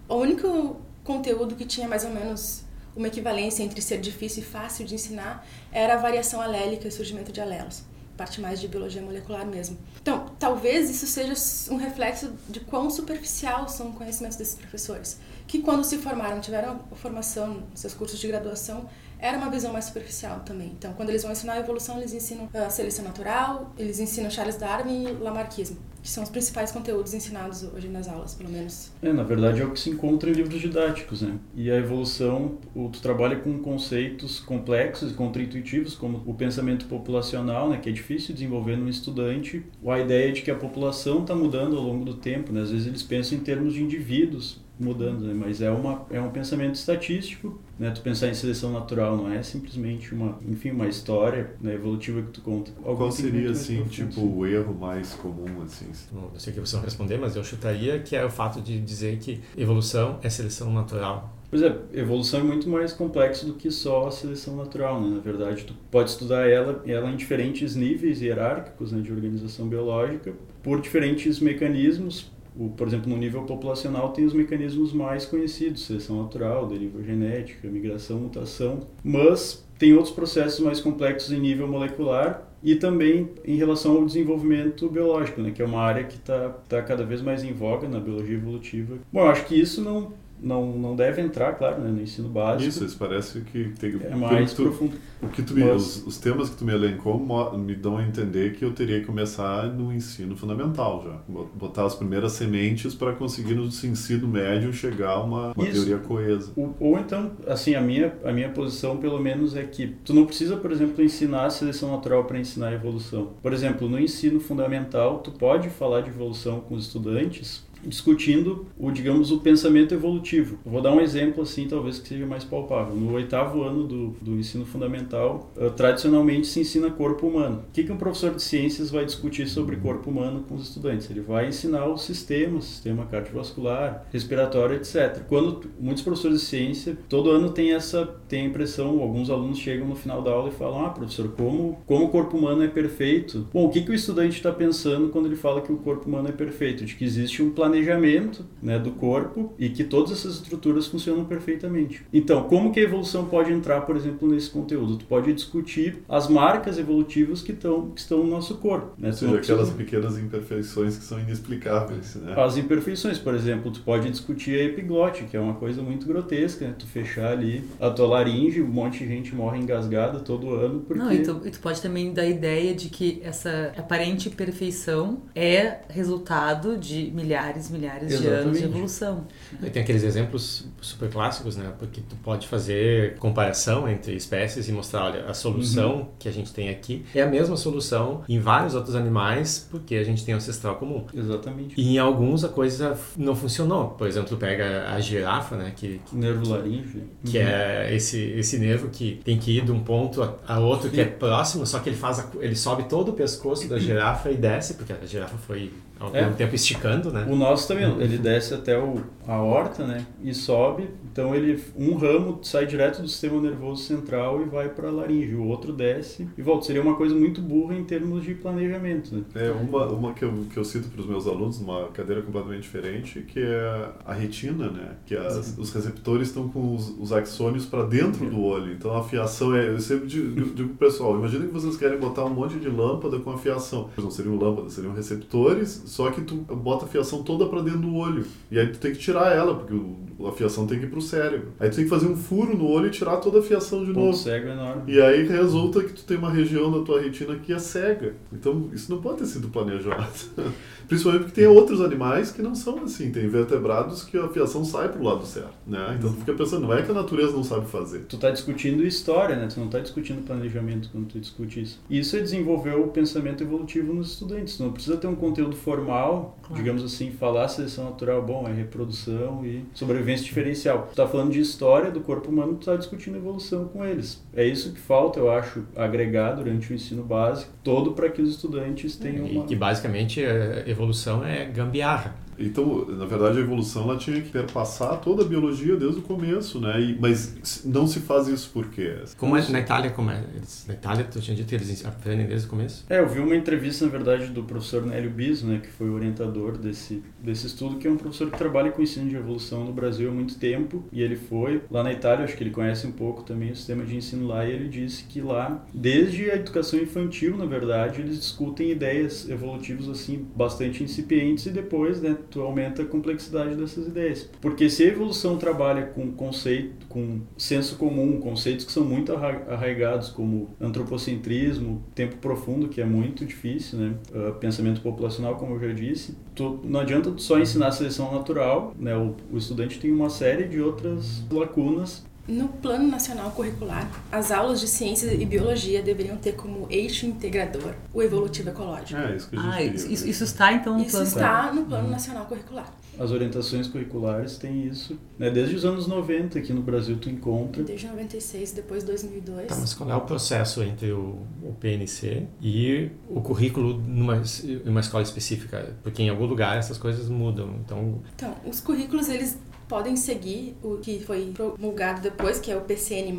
O 0.08 0.16
único 0.16 0.80
conteúdo 1.04 1.56
que 1.56 1.66
tinha 1.66 1.88
mais 1.88 2.06
ou 2.06 2.12
menos 2.12 2.64
uma 2.96 3.08
equivalência 3.08 3.64
entre 3.64 3.82
ser 3.82 4.00
difícil 4.00 4.42
e 4.42 4.46
fácil 4.46 4.86
de 4.86 4.96
ensinar 4.96 5.46
era 5.72 5.96
a 5.96 5.98
variação 5.98 6.42
alélica 6.42 6.88
e 6.88 6.92
surgimento 6.92 7.32
de 7.32 7.42
alelos 7.42 7.84
parte 8.18 8.42
mais 8.42 8.60
de 8.60 8.68
biologia 8.68 9.02
molecular 9.02 9.46
mesmo. 9.46 9.78
Então, 10.02 10.26
talvez 10.40 10.90
isso 10.90 11.06
seja 11.06 11.34
um 11.72 11.78
reflexo 11.78 12.34
de 12.50 12.60
quão 12.60 12.90
superficial 12.90 13.70
são 13.70 13.92
os 13.92 13.96
conhecimentos 13.96 14.38
desses 14.38 14.56
professores, 14.56 15.20
que 15.48 15.60
quando 15.60 15.84
se 15.84 15.98
formaram, 15.98 16.42
tiveram 16.42 16.80
formação 16.96 17.64
seus 17.76 17.94
cursos 17.94 18.20
de 18.20 18.28
graduação, 18.28 18.90
era 19.20 19.38
uma 19.38 19.50
visão 19.50 19.74
mais 19.74 19.86
superficial 19.86 20.42
também. 20.42 20.68
Então, 20.78 20.94
quando 20.94 21.10
eles 21.10 21.24
vão 21.24 21.32
ensinar 21.32 21.54
a 21.54 21.60
evolução, 21.60 21.98
eles 21.98 22.14
ensinam 22.14 22.50
a 22.54 22.70
seleção 22.70 23.04
natural, 23.04 23.74
eles 23.78 24.00
ensinam 24.00 24.30
Charles 24.30 24.58
Darwin 24.58 25.08
e 25.08 25.12
Lamarckismo, 25.14 25.78
que 26.08 26.14
são 26.14 26.24
os 26.24 26.30
principais 26.30 26.72
conteúdos 26.72 27.14
ensinados 27.14 27.64
hoje 27.64 27.90
nas 27.90 28.08
aulas, 28.08 28.34
pelo 28.34 28.50
menos. 28.50 28.94
É, 29.02 29.12
na 29.12 29.24
verdade 29.24 29.62
é 29.62 29.66
o 29.66 29.72
que 29.72 29.80
se 29.80 29.90
encontra 29.90 30.30
em 30.30 30.34
livros 30.34 30.62
didáticos, 30.62 31.22
né? 31.22 31.38
E 31.54 31.70
a 31.70 31.76
evolução, 31.76 32.60
o, 32.74 32.88
tu 32.88 33.02
trabalha 33.02 33.36
com 33.36 33.60
conceitos 33.60 34.40
complexos 34.40 35.12
e 35.12 35.14
contraintuitivos, 35.14 35.96
como 35.96 36.24
o 36.26 36.34
pensamento 36.34 36.86
populacional, 36.86 37.70
né, 37.70 37.78
que 37.78 37.90
é 37.90 37.92
difícil 37.92 38.34
desenvolver 38.34 38.78
num 38.78 38.88
estudante, 38.88 39.66
ou 39.84 39.92
a 39.92 40.00
ideia 40.00 40.32
de 40.32 40.44
que 40.44 40.50
a 40.50 40.56
população 40.56 41.24
está 41.24 41.36
mudando 41.36 41.76
ao 41.76 41.84
longo 41.84 42.06
do 42.06 42.14
tempo, 42.14 42.54
né? 42.54 42.62
Às 42.62 42.72
vezes 42.72 42.88
eles 42.88 43.04
pensam 43.04 43.38
em 43.38 43.42
termos 43.42 43.74
de 43.74 43.84
indivíduos, 43.84 44.62
mudando, 44.80 45.22
né? 45.22 45.34
mas 45.34 45.62
é, 45.62 45.70
uma, 45.70 46.06
é 46.10 46.22
um 46.22 46.30
pensamento 46.30 46.76
estatístico, 46.76 47.60
né? 47.80 47.92
Tu 47.92 48.02
pensar 48.02 48.28
em 48.28 48.34
seleção 48.34 48.72
natural 48.72 49.18
não 49.18 49.32
é 49.32 49.42
simplesmente 49.42 50.14
uma, 50.14 50.38
enfim, 50.48 50.72
uma 50.72 50.88
história 50.88 51.52
né, 51.62 51.74
evolutiva 51.74 52.22
que 52.22 52.32
tu 52.32 52.42
conta. 52.42 52.72
Algo 52.84 52.98
Qual 52.98 53.12
seria, 53.12 53.52
assim, 53.52 53.84
tipo, 53.86 54.22
o 54.22 54.46
erro 54.46 54.74
mais 54.74 55.14
comum, 55.14 55.62
assim? 55.64 55.86
Não, 56.12 56.22
não 56.24 56.40
sei 56.40 56.52
o 56.52 56.56
que 56.56 56.60
vocês 56.60 56.74
vão 56.74 56.82
responder, 56.84 57.18
mas 57.18 57.36
eu 57.36 57.44
chutaria 57.44 58.00
que 58.00 58.16
é 58.16 58.26
o 58.26 58.30
fato 58.30 58.62
de 58.62 58.80
dizer 58.80 59.18
que 59.20 59.42
evolução 59.56 60.20
é 60.22 60.30
seleção 60.30 60.72
natural. 60.72 61.34
Pois 61.50 61.62
é, 61.62 61.74
evolução 61.94 62.42
é 62.42 62.44
muito 62.44 62.70
mais 62.70 62.92
complexo 62.92 63.46
do 63.46 63.54
que 63.54 63.72
só 63.72 64.08
a 64.08 64.12
seleção 64.12 64.58
natural, 64.58 65.00
né? 65.00 65.16
Na 65.16 65.22
verdade, 65.22 65.64
tu 65.64 65.74
pode 65.90 66.10
estudar 66.10 66.48
ela, 66.48 66.84
ela 66.86 67.10
em 67.10 67.16
diferentes 67.16 67.74
níveis 67.74 68.22
hierárquicos 68.22 68.92
né, 68.92 69.02
de 69.02 69.14
organização 69.14 69.68
biológica, 69.68 70.34
por 70.62 70.82
diferentes 70.82 71.40
mecanismos, 71.40 72.30
o, 72.58 72.70
por 72.70 72.88
exemplo, 72.88 73.10
no 73.10 73.18
nível 73.18 73.44
populacional 73.44 74.12
tem 74.12 74.26
os 74.26 74.34
mecanismos 74.34 74.92
mais 74.92 75.26
conhecidos, 75.26 75.86
seleção 75.86 76.22
natural, 76.22 76.68
deriva 76.68 77.02
genética, 77.04 77.68
migração, 77.68 78.20
mutação, 78.20 78.80
mas 79.04 79.66
tem 79.78 79.94
outros 79.94 80.14
processos 80.14 80.60
mais 80.60 80.80
complexos 80.80 81.32
em 81.32 81.40
nível 81.40 81.68
molecular 81.68 82.48
e 82.64 82.76
também 82.76 83.30
em 83.46 83.56
relação 83.56 83.98
ao 83.98 84.06
desenvolvimento 84.06 84.90
biológico, 84.90 85.42
né, 85.42 85.52
que 85.52 85.62
é 85.62 85.66
uma 85.66 85.82
área 85.82 86.04
que 86.04 86.16
está 86.16 86.50
tá 86.68 86.82
cada 86.82 87.06
vez 87.06 87.22
mais 87.22 87.44
em 87.44 87.54
voga 87.54 87.88
na 87.88 88.00
biologia 88.00 88.36
evolutiva. 88.36 88.98
Bom, 89.14 89.22
eu 89.22 89.28
acho 89.28 89.46
que 89.46 89.60
isso 89.60 89.82
não 89.82 90.14
não, 90.42 90.78
não 90.78 90.96
deve 90.96 91.22
entrar, 91.22 91.54
claro, 91.54 91.82
né, 91.82 91.90
no 91.90 92.02
ensino 92.02 92.30
básico. 92.30 92.70
Isso, 92.70 92.86
isso 92.86 92.98
parece 92.98 93.42
que 93.42 93.70
tem 93.80 93.98
é 94.04 94.16
mais 94.16 94.54
tu, 94.54 94.64
profundo. 94.64 94.96
O 95.22 95.28
que 95.28 95.42
tu 95.42 95.54
me, 95.54 95.64
Mas... 95.64 95.82
os, 95.82 96.08
os, 96.08 96.18
temas 96.18 96.50
que 96.50 96.58
tu 96.58 96.66
me 96.66 96.74
elencou 96.74 97.20
me 97.58 97.76
dão 97.76 97.98
a 97.98 98.04
entender 98.04 98.54
que 98.54 98.64
eu 98.64 98.72
teria 98.72 99.00
que 99.00 99.06
começar 99.06 99.68
no 99.68 99.92
ensino 99.92 100.36
fundamental 100.36 101.04
já, 101.04 101.34
botar 101.56 101.86
as 101.86 101.96
primeiras 101.96 102.34
sementes 102.34 102.94
para 102.94 103.14
conseguir 103.14 103.56
no 103.56 103.66
ensino 103.66 104.28
médio 104.28 104.72
chegar 104.72 105.12
a 105.12 105.24
uma, 105.24 105.54
uma 105.54 105.66
teoria 105.66 105.98
coesa. 105.98 106.52
O, 106.56 106.74
ou 106.80 107.00
então, 107.00 107.32
assim, 107.48 107.76
a 107.76 107.82
minha 107.82 108.14
a 108.24 108.32
minha 108.32 108.50
posição 108.50 108.98
pelo 108.98 109.20
menos 109.20 109.56
é 109.56 109.64
que 109.64 109.88
tu 110.04 110.14
não 110.14 110.26
precisa, 110.26 110.58
por 110.58 110.72
exemplo, 110.72 111.04
ensinar 111.04 111.46
a 111.46 111.50
seleção 111.50 111.92
natural 111.92 112.26
para 112.26 112.40
ensinar 112.40 112.70
a 112.70 112.74
evolução. 112.74 113.34
Por 113.42 113.54
exemplo, 113.54 113.90
no 113.90 114.00
ensino 114.00 114.40
fundamental, 114.40 115.20
tu 115.20 115.32
pode 115.32 115.70
falar 115.70 116.02
de 116.02 116.10
evolução 116.10 116.60
com 116.60 116.76
os 116.76 116.86
estudantes 116.86 117.67
discutindo 117.86 118.66
o 118.78 118.92
digamos 118.92 119.32
o 119.32 119.40
pensamento 119.40 119.94
evolutivo. 119.94 120.60
Eu 120.66 120.72
vou 120.72 120.82
dar 120.82 120.94
um 120.94 121.02
exemplo 121.02 121.44
assim, 121.44 121.68
talvez 121.68 122.00
que 122.00 122.08
seja 122.08 122.26
mais 122.26 122.44
palpável. 122.44 122.96
No 122.96 123.14
oitavo 123.14 123.64
ano 123.64 123.86
do, 123.86 124.08
do 124.22 124.38
ensino 124.38 124.66
fundamental, 124.66 125.52
uh, 125.56 125.70
tradicionalmente 125.72 126.48
se 126.48 126.60
ensina 126.60 126.90
corpo 126.90 127.28
humano. 127.28 127.64
O 127.70 127.72
que, 127.72 127.84
que 127.84 127.92
um 127.92 127.98
professor 127.98 128.34
de 128.34 128.42
ciências 128.42 128.90
vai 128.90 129.06
discutir 129.06 129.48
sobre 129.48 129.76
corpo 129.78 130.10
humano 130.10 130.44
com 130.48 130.56
os 130.56 130.64
estudantes? 130.64 131.10
Ele 131.10 131.22
vai 131.22 131.48
ensinar 131.48 131.86
o 131.86 131.98
sistema, 131.98 132.62
sistema 132.62 133.06
cardiovascular, 133.06 134.06
respiratório, 134.12 134.76
etc. 134.76 135.24
Quando 135.28 135.62
muitos 135.80 136.04
professores 136.04 136.42
de 136.42 136.46
ciência 136.46 136.98
todo 137.08 137.32
ano 137.32 137.50
tem 137.50 137.74
essa 137.74 138.06
tem 138.28 138.42
a 138.42 138.46
impressão, 138.46 139.00
alguns 139.02 139.30
alunos 139.30 139.58
chegam 139.58 139.88
no 139.88 139.96
final 139.96 140.22
da 140.22 140.32
aula 140.32 140.50
e 140.50 140.52
falam: 140.52 140.86
"Ah, 140.86 140.90
professor, 140.90 141.30
como 141.30 141.80
como 141.86 142.06
o 142.06 142.10
corpo 142.10 142.38
humano 142.38 142.64
é 142.64 142.68
perfeito?". 142.68 143.48
Bom, 143.54 143.66
o 143.66 143.70
que 143.70 143.82
que 143.82 143.92
o 143.92 143.94
estudante 143.94 144.38
está 144.38 144.52
pensando 144.52 145.10
quando 145.10 145.28
ele 145.28 145.36
fala 145.36 145.62
que 145.62 145.72
o 145.72 145.78
corpo 145.78 146.08
humano 146.08 146.30
é 146.30 146.32
perfeito? 146.32 146.86
De 146.86 146.96
que 146.96 147.06
existe 147.06 147.42
um 147.42 147.52
planeta 147.52 147.67
planejamento 147.68 148.46
né, 148.62 148.80
do 148.80 148.92
corpo 148.92 149.54
e 149.58 149.70
que 149.70 149.84
todas 149.84 150.12
essas 150.12 150.36
estruturas 150.36 150.88
funcionam 150.88 151.26
perfeitamente. 151.26 152.04
Então, 152.12 152.44
como 152.44 152.72
que 152.72 152.80
a 152.80 152.84
evolução 152.84 153.26
pode 153.26 153.52
entrar, 153.52 153.82
por 153.82 153.96
exemplo, 153.96 154.28
nesse 154.30 154.50
conteúdo? 154.50 154.98
Tu 154.98 155.06
pode 155.06 155.32
discutir 155.34 156.04
as 156.08 156.28
marcas 156.28 156.78
evolutivas 156.78 157.42
que, 157.42 157.54
tão, 157.54 157.92
que 157.92 158.00
estão 158.00 158.20
no 158.20 158.30
nosso 158.30 158.56
corpo. 158.58 158.94
Né? 158.98 159.10
Ou 159.10 159.14
seja, 159.14 159.38
aquelas 159.38 159.70
pequenas 159.70 160.18
imperfeições 160.18 160.98
que 160.98 161.04
são 161.04 161.20
inexplicáveis. 161.20 162.16
Né? 162.16 162.34
As 162.38 162.58
imperfeições, 162.58 163.18
por 163.18 163.36
exemplo, 163.36 163.72
tu 163.72 163.82
pode 163.82 164.10
discutir 164.10 164.60
a 164.60 164.64
epiglote, 164.64 165.26
que 165.26 165.36
é 165.36 165.40
uma 165.40 165.56
coisa 165.56 165.82
muito 165.82 166.08
grotesca, 166.08 166.66
né? 166.66 166.76
tu 166.78 166.88
fechar 166.88 167.32
ali 167.32 167.64
a 167.80 167.90
tua 167.90 168.08
laringe, 168.08 168.62
um 168.62 168.68
monte 168.68 169.00
de 169.00 169.08
gente 169.08 169.36
morre 169.36 169.60
engasgada 169.60 170.20
todo 170.20 170.54
ano 170.54 170.82
porque... 170.82 171.02
Não, 171.02 171.12
e 171.12 171.24
tu, 171.24 171.42
e 171.46 171.52
tu 171.52 171.60
pode 171.60 171.82
também 171.82 172.14
dar 172.14 172.24
a 172.24 172.30
ideia 172.30 172.74
de 172.74 172.90
que 172.90 173.20
essa 173.24 173.74
aparente 173.78 174.30
perfeição 174.30 175.22
é 175.36 175.80
resultado 175.90 176.78
de 176.78 177.12
milhares, 177.14 177.57
milhares 177.70 178.08
de 178.10 178.16
anos 178.16 178.24
de 178.28 178.28
Exatamente. 178.28 178.64
evolução. 178.64 179.28
E 179.64 179.70
tem 179.70 179.82
aqueles 179.82 180.04
exemplos 180.04 180.66
super 180.82 181.10
clássicos, 181.10 181.56
né? 181.58 181.72
Porque 181.80 182.02
tu 182.02 182.16
pode 182.18 182.48
fazer 182.48 183.16
comparação 183.18 183.88
entre 183.90 184.14
espécies 184.16 184.68
e 184.70 184.72
mostrar, 184.72 185.06
olha, 185.06 185.26
a 185.26 185.34
solução 185.34 186.10
que 186.20 186.30
a 186.30 186.32
gente 186.32 186.54
tem 186.54 186.70
aqui 186.70 187.04
é 187.14 187.22
a 187.22 187.28
mesma 187.28 187.58
solução 187.58 188.24
em 188.30 188.40
vários 188.40 188.76
outros 188.76 188.96
animais, 188.96 189.68
porque 189.72 189.96
a 189.96 190.04
gente 190.04 190.24
tem 190.24 190.34
um 190.34 190.38
ancestral 190.38 190.76
comum. 190.76 191.06
Exatamente. 191.14 191.74
E 191.80 191.96
em 191.96 191.98
alguns 191.98 192.44
a 192.44 192.50
coisa 192.50 192.98
não 193.18 193.36
funcionou. 193.36 193.90
Por 193.90 194.08
exemplo, 194.08 194.30
tu 194.30 194.38
pega 194.38 194.90
a 194.92 195.00
girafa, 195.00 195.56
né? 195.56 195.74
Que, 195.76 196.00
que 196.06 196.16
Nervo 196.16 196.50
laríngeo. 196.50 197.04
que 197.26 197.38
é 197.38 197.94
esse, 197.94 198.20
esse 198.32 198.58
nervo 198.60 198.90
que 198.90 199.20
tem 199.24 199.38
que 199.38 199.58
ir 199.58 199.66
de 199.66 199.72
um 199.72 199.80
ponto 199.84 200.22
a, 200.22 200.36
a 200.48 200.60
outro 200.60 200.90
que 200.90 201.02
é 201.02 201.06
próximo, 201.06 201.66
só 201.66 201.80
que 201.80 201.90
ele 201.90 201.98
faz 201.98 202.20
a- 202.20 202.28
ele 202.40 202.56
sobe 202.56 202.84
todo 202.84 203.10
o 203.10 203.14
pescoço 203.14 203.68
da 203.68 203.78
girafa 203.80 204.30
e 204.32 204.36
desce, 204.38 204.74
porque 204.76 204.94
a 204.94 205.06
girafa 205.06 205.38
foi 205.38 205.72
algum 206.00 206.18
É. 206.18 206.30
tempo 206.30 206.56
esticando, 206.56 207.12
né? 207.12 207.26
O 207.30 207.36
nosso 207.36 207.68
também, 207.68 207.86
ele 208.02 208.18
desce 208.18 208.54
até 208.54 208.78
o, 208.78 209.02
a 209.28 209.42
horta, 209.42 209.86
né? 209.86 210.06
E 210.24 210.34
sobe. 210.34 210.88
Então 211.12 211.36
ele 211.36 211.62
um 211.78 211.96
ramo 211.96 212.40
sai 212.44 212.66
direto 212.66 213.02
do 213.02 213.08
sistema 213.08 213.42
nervoso 213.42 213.84
central 213.84 214.42
e 214.42 214.46
vai 214.46 214.70
para 214.70 214.88
a 214.88 214.92
laringe. 214.92 215.36
O 215.36 215.46
outro 215.48 215.74
desce 215.74 216.28
e 216.38 216.42
volta. 216.42 216.66
Seria 216.66 216.82
uma 216.82 216.96
coisa 216.96 217.14
muito 217.14 217.42
burra 217.42 217.76
em 217.76 217.84
termos 217.84 218.24
de 218.24 218.34
planejamento. 218.36 219.14
Né? 219.16 219.24
É 219.36 219.52
uma, 219.52 219.86
uma 219.88 220.14
que, 220.14 220.24
eu, 220.24 220.34
que 220.52 220.58
eu 220.58 220.64
cito 220.64 220.88
para 220.90 221.02
os 221.02 221.08
meus 221.08 221.28
alunos, 221.28 221.60
numa 221.60 221.88
cadeira 221.90 222.22
completamente 222.22 222.62
diferente, 222.64 223.22
que 223.22 223.40
é 223.40 223.90
a 224.06 224.14
retina, 224.14 224.70
né? 224.72 224.92
Que 225.06 225.16
as- 225.16 225.58
os 225.58 225.74
receptores 225.74 226.28
estão 226.30 226.48
com 226.50 226.76
os, 226.76 226.90
os 227.00 227.12
axônios 227.12 227.66
para 227.66 227.84
dentro 227.84 228.30
do 228.30 228.42
olho. 228.42 228.72
Então 228.74 228.96
a 228.96 229.04
fiação 229.04 229.56
é. 229.56 229.68
Eu 229.68 229.80
sempre 229.80 230.08
digo, 230.08 230.54
digo 230.54 230.70
pro 230.76 230.88
pessoal: 230.88 231.18
imagina 231.18 231.46
que 231.46 231.52
vocês 231.54 231.76
querem 231.76 232.00
botar 232.00 232.24
um 232.26 232.30
monte 232.34 232.58
de 232.60 232.70
lâmpada 232.70 233.20
com 233.20 233.32
a 233.32 233.38
fiação. 233.38 233.90
Não 233.98 234.10
seriam 234.12 234.36
lâmpadas, 234.38 234.74
seriam 234.74 234.94
receptores, 234.94 235.84
só 235.88 236.10
que 236.12 236.22
tu 236.22 236.36
bota 236.36 236.86
a 236.86 236.88
fiação 236.88 237.24
toda 237.24 237.46
para 237.48 237.62
dentro 237.62 237.80
do 237.82 237.96
olho. 237.96 238.26
E 238.52 238.58
aí 238.60 238.68
tu 238.68 238.78
tem 238.80 238.92
que 238.92 239.00
tirar 239.00 239.17
ela, 239.34 239.56
porque 239.56 239.74
o- 239.74 240.28
a 240.28 240.32
fiação 240.32 240.66
tem 240.66 240.80
que 240.80 240.86
ir 240.86 240.90
pro 240.90 241.00
cérebro. 241.00 241.50
Aí 241.60 241.70
tu 241.70 241.76
tem 241.76 241.84
que 241.84 241.90
fazer 241.90 242.08
um 242.08 242.16
furo 242.16 242.58
no 242.58 242.68
olho 242.68 242.88
e 242.88 242.90
tirar 242.90 243.18
toda 243.18 243.38
a 243.40 243.42
fiação 243.42 243.82
de 243.86 243.94
Ponto 243.94 244.06
novo. 244.08 244.18
cego 244.18 244.48
enorme. 244.50 244.82
E 244.92 245.00
aí 245.00 245.24
resulta 245.28 245.84
que 245.84 245.94
tu 245.94 246.04
tem 246.06 246.18
uma 246.18 246.32
região 246.32 246.72
da 246.72 246.84
tua 246.84 247.00
retina 247.00 247.36
que 247.36 247.54
é 247.54 247.60
cega. 247.60 248.16
Então 248.34 248.70
isso 248.74 248.92
não 248.92 249.00
pode 249.00 249.20
ter 249.20 249.26
sido 249.28 249.48
planejado. 249.50 250.08
Principalmente 250.88 251.24
porque 251.26 251.36
tem 251.42 251.48
outros 251.48 251.82
animais 251.82 252.32
que 252.32 252.42
não 252.42 252.56
são 252.56 252.80
assim. 252.84 253.12
Tem 253.12 253.28
vertebrados 253.28 254.04
que 254.04 254.18
a 254.18 254.28
fiação 254.30 254.64
sai 254.64 254.90
pro 254.90 255.04
lado 255.04 255.26
certo, 255.26 255.54
né? 255.68 255.96
Então 256.00 256.12
tu 256.14 256.20
fica 256.20 256.34
pensando, 256.34 256.64
não 256.66 256.74
é 256.74 256.82
que 256.82 256.90
a 256.90 256.94
natureza 256.94 257.34
não 257.34 257.44
sabe 257.44 257.68
fazer. 257.68 258.06
Tu 258.08 258.18
tá 258.18 258.32
discutindo 258.32 258.84
história, 258.88 259.36
né? 259.36 259.48
Tu 259.54 259.60
não 259.60 259.68
tá 259.68 259.80
discutindo 259.80 260.24
planejamento 260.26 260.90
quando 260.92 261.08
tu 261.08 261.20
discute 261.20 261.62
isso. 261.62 261.80
E 261.90 262.00
isso 262.00 262.16
é 262.16 262.22
desenvolver 262.22 262.76
o 262.76 262.88
pensamento 262.88 263.44
evolutivo 263.44 263.94
nos 263.94 264.12
estudantes. 264.14 264.58
Tu 264.58 264.64
não 264.64 264.72
precisa 264.72 264.96
ter 264.98 265.08
um 265.08 265.16
conteúdo 265.16 265.56
formal, 265.56 266.38
Claro. 266.42 266.56
digamos 266.64 266.84
assim, 266.84 267.12
falar 267.12 267.48
seleção 267.50 267.84
natural, 267.86 268.22
bom, 268.24 268.48
é 268.48 268.54
reprodução 268.54 269.07
e 269.46 269.64
sobrevivência 269.74 270.26
diferencial. 270.26 270.88
Tu 270.92 270.96
tá 270.96 271.08
falando 271.08 271.32
de 271.32 271.40
história 271.40 271.92
do 271.92 272.02
corpo 272.02 272.30
humano, 272.30 272.56
tu 272.56 272.66
tá 272.66 272.76
discutindo 272.76 273.18
evolução 273.18 273.66
com 273.66 273.86
eles. 273.86 274.24
É 274.36 274.46
isso 274.46 274.72
que 274.74 274.80
falta, 274.80 275.20
eu 275.20 275.30
acho, 275.30 275.64
agregar 275.76 276.34
durante 276.34 276.72
o 276.72 276.76
ensino 276.76 277.04
básico, 277.04 277.52
todo 277.64 277.92
para 277.94 278.10
que 278.10 278.22
os 278.22 278.30
estudantes 278.30 278.96
tenham 278.96 279.28
E 279.28 279.38
uma... 279.38 279.46
que 279.46 279.56
basicamente 279.56 280.24
a 280.24 280.68
evolução 280.68 281.24
é 281.24 281.46
gambiarra. 281.46 282.27
Então, 282.40 282.86
na 282.86 283.06
verdade, 283.06 283.38
a 283.38 283.42
evolução 283.42 283.84
ela 283.84 283.98
tinha 283.98 284.22
que 284.22 284.30
perpassar 284.30 285.00
toda 285.02 285.24
a 285.24 285.26
biologia 285.26 285.76
desde 285.76 286.00
o 286.00 286.02
começo, 286.02 286.60
né? 286.60 286.80
E, 286.82 286.98
mas 287.00 287.64
não 287.66 287.88
se 287.88 288.00
faz 288.00 288.28
isso 288.28 288.50
por 288.54 288.68
quê? 288.68 288.96
Como 289.18 289.36
é 289.36 289.48
na 289.50 289.60
Itália, 289.60 289.92
como 289.92 290.12
é? 290.12 290.24
Eles, 290.36 290.66
na 290.68 290.74
Itália, 290.74 291.06
tu 291.06 291.20
tinha 291.20 291.36
dito 291.36 291.48
que 291.48 291.56
eles 291.56 291.86
aprendem 291.86 292.28
desde 292.28 292.48
o 292.48 292.50
começo? 292.50 292.86
É, 292.90 293.00
eu 293.00 293.08
vi 293.08 293.20
uma 293.20 293.36
entrevista, 293.36 293.86
na 293.86 293.92
verdade, 293.92 294.28
do 294.28 294.44
professor 294.44 294.86
Nélio 294.86 295.10
Biso, 295.10 295.48
né, 295.48 295.60
que 295.62 295.70
foi 295.70 295.90
o 295.90 295.94
orientador 295.94 296.58
desse, 296.58 297.04
desse 297.22 297.48
estudo, 297.48 297.78
que 297.78 297.88
é 297.88 297.92
um 297.92 297.98
professor 297.98 298.30
que 298.30 298.38
trabalha 298.38 298.72
com 298.72 298.82
ensino 298.82 299.10
de 299.10 299.16
evolução 299.16 299.64
no 299.64 299.74
Brasil 299.74 300.10
há 300.10 300.14
muito 300.14 300.38
tempo, 300.38 300.84
e 300.92 301.02
ele 301.02 301.16
foi 301.16 301.62
lá 301.72 301.84
na 301.84 301.92
Itália, 301.92 302.26
acho 302.26 302.36
que 302.36 302.44
ele 302.44 302.52
conhece 302.52 302.86
um 302.86 302.92
pouco 302.92 303.24
também 303.24 303.52
o 303.52 303.56
sistema 303.56 303.84
de 303.84 303.96
ensino 303.96 304.28
lá, 304.28 304.46
e 304.46 304.52
ele 304.52 304.68
disse 304.68 305.04
que 305.04 305.22
lá, 305.22 305.66
desde 305.74 306.30
a 306.30 306.36
educação 306.36 306.80
infantil, 306.80 307.38
na 307.38 307.46
verdade, 307.46 308.02
eles 308.02 308.18
discutem 308.18 308.72
ideias 308.72 309.30
evolutivas, 309.30 309.88
assim, 309.88 310.26
bastante 310.36 310.84
incipientes, 310.84 311.46
e 311.46 311.50
depois, 311.50 312.02
né, 312.02 312.18
tu 312.30 312.42
aumenta 312.42 312.82
a 312.82 312.86
complexidade 312.86 313.56
dessas 313.56 313.88
ideias. 313.88 314.30
Porque 314.42 314.70
se 314.70 314.84
a 314.84 314.88
evolução 314.88 315.38
trabalha 315.38 315.88
com 315.88 316.12
conceito, 316.12 316.86
com 316.88 317.22
senso 317.38 317.76
comum, 317.78 318.20
conceitos 318.20 318.66
que 318.66 318.72
são 318.72 318.84
muito 318.84 319.14
arra- 319.14 319.44
arraigados, 319.50 320.10
como 320.10 320.50
antropocentrismo, 320.60 321.82
tempo 321.96 322.18
profundo, 322.18 322.68
que 322.68 322.82
é 322.82 322.86
muito 322.86 323.26
difícil, 323.26 323.80
né? 323.80 323.94
Ah, 324.14 324.32
pensamento 324.40 324.82
populacional, 324.82 325.36
como 325.36 325.56
eu 325.56 325.60
já 325.70 325.74
disse. 325.74 326.16
Tu, 326.36 326.60
não 326.64 326.80
adianta 326.80 327.14
só 327.18 327.40
ensinar 327.40 327.72
seleção 327.72 328.12
natural, 328.14 328.74
né? 328.78 328.96
O, 328.96 329.16
o 329.32 329.38
estudante 329.38 329.80
tem 329.80 329.92
uma 329.92 330.10
série 330.10 330.48
de 330.48 330.62
outras 330.62 331.24
lacunas. 331.32 332.06
No 332.28 332.50
Plano 332.50 332.88
Nacional 332.90 333.32
Curricular, 333.32 333.90
as 334.12 334.32
aulas 334.32 334.60
de 334.60 334.68
ciência 334.68 335.14
e 335.14 335.26
biologia 335.26 335.82
deveriam 335.82 336.18
ter 336.18 336.34
como 336.34 336.68
eixo 336.70 337.06
integrador 337.06 337.74
o 337.94 338.02
evolutivo 338.04 338.50
ecológico. 338.50 339.00
É 339.00 339.16
isso 339.16 339.30
que 339.30 339.36
a 339.38 339.40
gente 339.40 339.50
Ah, 339.54 339.58
queria. 339.58 339.76
isso, 339.76 339.92
isso- 339.92 340.08
isso 340.10 340.24
está 340.26 340.52
então 340.52 340.74
no 340.78 340.82
Isso 340.82 340.92
plano. 340.92 341.06
está 341.08 341.54
no 341.54 341.66
Plano 341.66 341.90
Nacional 341.90 342.26
Curricular. 342.26 342.70
As 343.00 343.12
orientações 343.12 343.68
curriculares 343.68 344.38
têm 344.38 344.68
isso. 344.68 344.98
Né? 345.18 345.30
Desde 345.30 345.56
os 345.56 345.64
anos 345.64 345.88
90 345.88 346.40
aqui 346.40 346.52
no 346.52 346.62
Brasil 346.62 346.98
tu 346.98 347.10
encontra. 347.10 347.64
Desde 347.64 347.88
96, 347.88 348.52
depois 348.52 348.84
2002. 348.84 349.48
Tá, 349.48 349.56
mas 349.56 349.74
qual 349.74 349.90
é 349.90 349.96
o 349.96 350.02
processo 350.02 350.62
entre 350.64 350.92
o, 350.92 351.20
o 351.44 351.54
PNC 351.60 352.26
e 352.42 352.90
o 353.08 353.22
currículo 353.22 353.78
numa, 353.80 354.22
numa 354.66 354.80
escola 354.82 355.04
específica? 355.04 355.76
Porque 355.84 356.02
em 356.02 356.10
algum 356.10 356.26
lugar 356.26 356.58
essas 356.58 356.78
coisas 356.78 357.08
mudam. 357.08 357.56
Então, 357.64 358.02
Então, 358.16 358.36
os 358.46 358.60
currículos 358.60 359.08
eles 359.10 359.38
podem 359.68 359.96
seguir 359.96 360.58
o 360.64 360.78
que 360.78 361.00
foi 361.00 361.32
promulgado 361.34 362.02
depois, 362.02 362.40
que 362.40 362.52
é 362.52 362.58
o 362.58 362.62
PCN+, 362.62 363.14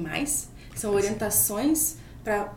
que 0.71 0.81
são 0.81 0.95
orientações 0.95 1.97
para 2.25 2.53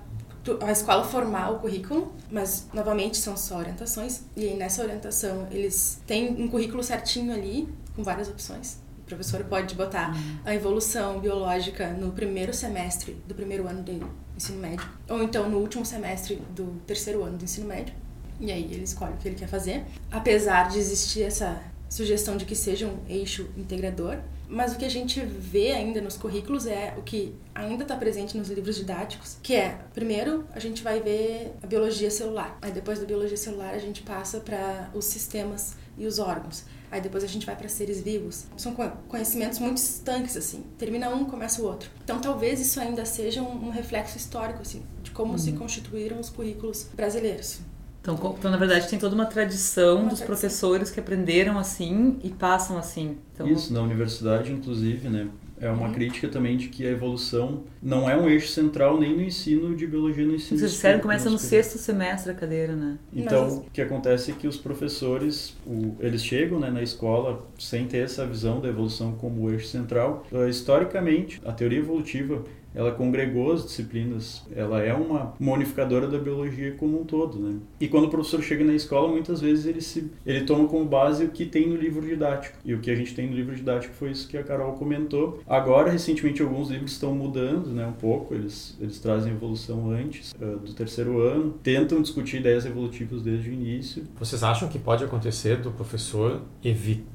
a 0.61 0.71
escola 0.71 1.03
formar 1.03 1.51
o 1.51 1.59
currículo, 1.59 2.11
mas 2.31 2.67
novamente 2.73 3.17
são 3.17 3.37
só 3.37 3.57
orientações. 3.57 4.21
E 4.35 4.47
aí 4.47 4.55
nessa 4.55 4.81
orientação 4.81 5.47
eles 5.51 6.01
têm 6.07 6.41
um 6.41 6.47
currículo 6.47 6.83
certinho 6.83 7.33
ali, 7.33 7.67
com 7.95 8.03
várias 8.03 8.27
opções. 8.27 8.79
O 8.99 9.03
professor 9.11 9.43
pode 9.43 9.75
botar 9.75 10.15
a 10.45 10.55
evolução 10.55 11.19
biológica 11.19 11.89
no 11.89 12.11
primeiro 12.11 12.53
semestre 12.53 13.21
do 13.27 13.35
primeiro 13.35 13.67
ano 13.67 13.83
do 13.83 14.09
ensino 14.35 14.59
médio, 14.59 14.87
ou 15.09 15.21
então 15.21 15.49
no 15.49 15.57
último 15.57 15.85
semestre 15.85 16.41
do 16.55 16.81
terceiro 16.87 17.23
ano 17.23 17.37
do 17.37 17.43
ensino 17.43 17.67
médio. 17.67 17.93
E 18.39 18.51
aí 18.51 18.63
ele 18.63 18.83
escolhe 18.83 19.13
o 19.13 19.17
que 19.17 19.27
ele 19.27 19.35
quer 19.35 19.47
fazer. 19.47 19.83
Apesar 20.09 20.69
de 20.69 20.79
existir 20.79 21.23
essa 21.23 21.61
sugestão 21.91 22.37
de 22.37 22.45
que 22.45 22.55
seja 22.55 22.87
um 22.87 22.97
eixo 23.09 23.49
integrador, 23.57 24.17
mas 24.47 24.73
o 24.73 24.77
que 24.77 24.85
a 24.85 24.89
gente 24.89 25.19
vê 25.21 25.71
ainda 25.71 26.01
nos 26.01 26.15
currículos 26.17 26.65
é 26.65 26.93
o 26.97 27.01
que 27.01 27.35
ainda 27.53 27.83
está 27.83 27.95
presente 27.95 28.37
nos 28.37 28.49
livros 28.49 28.77
didáticos, 28.77 29.37
que 29.43 29.53
é, 29.55 29.77
primeiro, 29.93 30.45
a 30.53 30.59
gente 30.59 30.81
vai 30.81 31.01
ver 31.01 31.53
a 31.61 31.67
biologia 31.67 32.09
celular. 32.09 32.57
Aí 32.61 32.71
depois 32.71 32.99
da 32.99 33.05
biologia 33.05 33.37
celular 33.37 33.73
a 33.73 33.79
gente 33.79 34.01
passa 34.03 34.39
para 34.39 34.89
os 34.93 35.05
sistemas 35.05 35.73
e 35.97 36.05
os 36.05 36.17
órgãos. 36.19 36.63
Aí 36.89 36.99
depois 36.99 37.23
a 37.23 37.27
gente 37.27 37.45
vai 37.45 37.55
para 37.55 37.69
seres 37.69 38.01
vivos. 38.01 38.45
São 38.57 38.73
co- 38.73 38.89
conhecimentos 39.07 39.59
muito 39.59 39.77
estanques 39.77 40.35
assim. 40.35 40.65
Termina 40.77 41.09
um, 41.09 41.23
começa 41.23 41.61
o 41.61 41.65
outro. 41.65 41.89
Então 42.03 42.19
talvez 42.19 42.59
isso 42.59 42.79
ainda 42.81 43.05
seja 43.05 43.41
um, 43.41 43.67
um 43.67 43.69
reflexo 43.69 44.17
histórico 44.17 44.61
assim, 44.61 44.83
de 45.01 45.11
como 45.11 45.37
se 45.39 45.53
constituíram 45.53 46.19
os 46.19 46.29
currículos 46.29 46.87
brasileiros. 46.93 47.59
Então, 48.01 48.15
então, 48.37 48.49
na 48.49 48.57
verdade, 48.57 48.87
tem 48.89 48.97
toda 48.97 49.13
uma 49.13 49.25
tradição 49.27 49.99
Uma 50.01 50.09
dos 50.09 50.19
tradição. 50.19 50.25
professores 50.27 50.89
que 50.89 50.99
aprenderam 50.99 51.57
assim 51.59 52.17
e 52.23 52.29
passam 52.29 52.77
assim. 52.77 53.17
Então, 53.33 53.47
Isso, 53.47 53.71
na 53.73 53.81
universidade, 53.81 54.51
inclusive, 54.51 55.07
né? 55.07 55.27
É 55.59 55.69
uma 55.69 55.89
Uhum. 55.89 55.93
crítica 55.93 56.27
também 56.27 56.57
de 56.57 56.69
que 56.69 56.87
a 56.87 56.89
evolução 56.89 57.61
não 57.83 58.09
é 58.09 58.17
um 58.17 58.27
eixo 58.27 58.47
central 58.47 58.99
nem 58.99 59.15
no 59.15 59.21
ensino 59.21 59.75
de 59.75 59.85
biologia 59.85 60.25
no 60.25 60.33
ensino 60.33 60.57
vocês 60.57 60.71
disseram 60.71 60.99
começa 60.99 61.29
no 61.29 61.37
sexto 61.37 61.77
semestre 61.77 62.31
a 62.31 62.33
cadeira, 62.33 62.75
né? 62.75 62.97
Então, 63.13 63.43
Mas- 63.43 63.53
o 63.57 63.61
que 63.71 63.79
acontece 63.79 64.31
é 64.31 64.33
que 64.33 64.47
os 64.47 64.57
professores, 64.57 65.55
o- 65.63 65.93
eles 65.99 66.23
chegam 66.25 66.59
né, 66.59 66.71
na 66.71 66.81
escola 66.81 67.45
sem 67.59 67.85
ter 67.85 67.99
essa 67.99 68.25
visão 68.25 68.59
da 68.59 68.69
evolução 68.69 69.11
como 69.11 69.51
eixo 69.51 69.67
central. 69.67 70.25
Uh, 70.31 70.47
historicamente, 70.47 71.39
a 71.45 71.51
teoria 71.51 71.77
evolutiva 71.77 72.43
ela 72.73 72.91
congregou 72.91 73.51
as 73.51 73.63
disciplinas, 73.63 74.43
ela 74.55 74.81
é 74.81 74.93
uma, 74.93 75.33
unificadora 75.39 76.07
da 76.07 76.17
biologia 76.17 76.73
como 76.73 77.01
um 77.01 77.03
todo, 77.03 77.37
né? 77.39 77.57
E 77.79 77.87
quando 77.87 78.05
o 78.05 78.09
professor 78.09 78.41
chega 78.41 78.63
na 78.63 78.73
escola, 78.73 79.07
muitas 79.07 79.41
vezes 79.41 79.65
ele 79.65 79.81
se 79.81 80.09
ele 80.25 80.45
toma 80.45 80.67
como 80.67 80.85
base 80.85 81.25
o 81.25 81.29
que 81.29 81.45
tem 81.45 81.67
no 81.67 81.75
livro 81.75 82.01
didático. 82.05 82.57
E 82.63 82.73
o 82.73 82.79
que 82.79 82.89
a 82.89 82.95
gente 82.95 83.13
tem 83.13 83.27
no 83.27 83.35
livro 83.35 83.55
didático 83.55 83.93
foi 83.93 84.11
isso 84.11 84.27
que 84.27 84.37
a 84.37 84.43
Carol 84.43 84.73
comentou. 84.73 85.41
Agora, 85.47 85.91
recentemente, 85.91 86.41
alguns 86.41 86.69
livros 86.69 86.91
estão 86.91 87.13
mudando, 87.13 87.67
né, 87.67 87.85
um 87.85 87.93
pouco, 87.93 88.33
eles, 88.33 88.77
eles 88.79 88.99
trazem 88.99 89.33
evolução 89.33 89.91
antes 89.91 90.31
uh, 90.33 90.57
do 90.57 90.73
terceiro 90.73 91.19
ano, 91.21 91.53
tentam 91.63 92.01
discutir 92.01 92.37
ideias 92.37 92.65
evolutivas 92.65 93.21
desde 93.21 93.49
o 93.49 93.53
início. 93.53 94.03
Vocês 94.17 94.43
acham 94.43 94.67
que 94.67 94.79
pode 94.79 95.03
acontecer 95.03 95.57
do 95.57 95.71
professor 95.71 96.41
evitar 96.63 97.10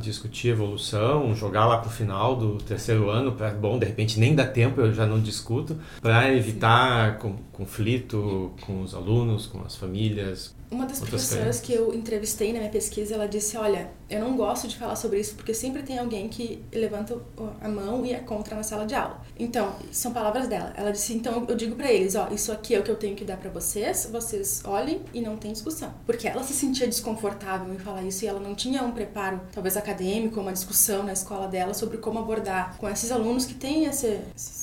discutir 0.00 0.48
evolução, 0.48 1.34
jogar 1.34 1.66
lá 1.66 1.78
para 1.78 1.88
o 1.88 1.92
final 1.92 2.36
do 2.36 2.58
terceiro 2.58 3.08
ano, 3.08 3.32
para, 3.32 3.50
bom, 3.50 3.78
de 3.78 3.86
repente 3.86 4.18
nem 4.18 4.34
dá 4.34 4.46
tempo, 4.46 4.80
eu 4.80 4.92
já 4.92 5.06
não 5.06 5.20
discuto, 5.20 5.78
para 6.00 6.32
evitar 6.32 7.18
com, 7.18 7.36
conflito 7.52 8.52
com 8.62 8.82
os 8.82 8.94
alunos, 8.94 9.46
com 9.46 9.62
as 9.64 9.76
famílias, 9.76 10.54
uma 10.74 10.86
das 10.86 10.98
professoras 10.98 11.60
que 11.60 11.72
eu 11.72 11.94
entrevistei 11.94 12.52
na 12.52 12.58
minha 12.58 12.70
pesquisa, 12.70 13.14
ela 13.14 13.28
disse: 13.28 13.56
Olha, 13.56 13.90
eu 14.08 14.20
não 14.20 14.36
gosto 14.36 14.68
de 14.68 14.76
falar 14.76 14.96
sobre 14.96 15.20
isso 15.20 15.34
porque 15.34 15.54
sempre 15.54 15.82
tem 15.82 15.98
alguém 15.98 16.28
que 16.28 16.62
levanta 16.72 17.18
a 17.60 17.68
mão 17.68 18.04
e 18.04 18.12
é 18.12 18.18
contra 18.18 18.54
na 18.54 18.62
sala 18.62 18.86
de 18.86 18.94
aula. 18.94 19.20
Então, 19.38 19.74
são 19.90 20.12
palavras 20.12 20.48
dela. 20.48 20.72
Ela 20.76 20.90
disse: 20.90 21.14
Então 21.14 21.44
eu 21.48 21.56
digo 21.56 21.74
para 21.74 21.92
eles: 21.92 22.14
Ó, 22.14 22.28
isso 22.30 22.52
aqui 22.52 22.74
é 22.74 22.80
o 22.80 22.82
que 22.82 22.90
eu 22.90 22.96
tenho 22.96 23.16
que 23.16 23.24
dar 23.24 23.36
para 23.36 23.50
vocês, 23.50 24.08
vocês 24.10 24.62
olhem 24.64 25.00
e 25.12 25.20
não 25.20 25.36
tem 25.36 25.52
discussão. 25.52 25.92
Porque 26.06 26.28
ela 26.28 26.42
se 26.42 26.52
sentia 26.52 26.86
desconfortável 26.86 27.72
em 27.72 27.78
falar 27.78 28.02
isso 28.02 28.24
e 28.24 28.28
ela 28.28 28.40
não 28.40 28.54
tinha 28.54 28.82
um 28.82 28.92
preparo, 28.92 29.40
talvez 29.52 29.76
acadêmico, 29.76 30.40
uma 30.40 30.52
discussão 30.52 31.02
na 31.02 31.12
escola 31.12 31.48
dela 31.48 31.74
sobre 31.74 31.98
como 31.98 32.18
abordar 32.18 32.76
com 32.78 32.88
esses 32.88 33.10
alunos 33.10 33.44
que 33.46 33.54
têm 33.54 33.86
esse. 33.86 34.20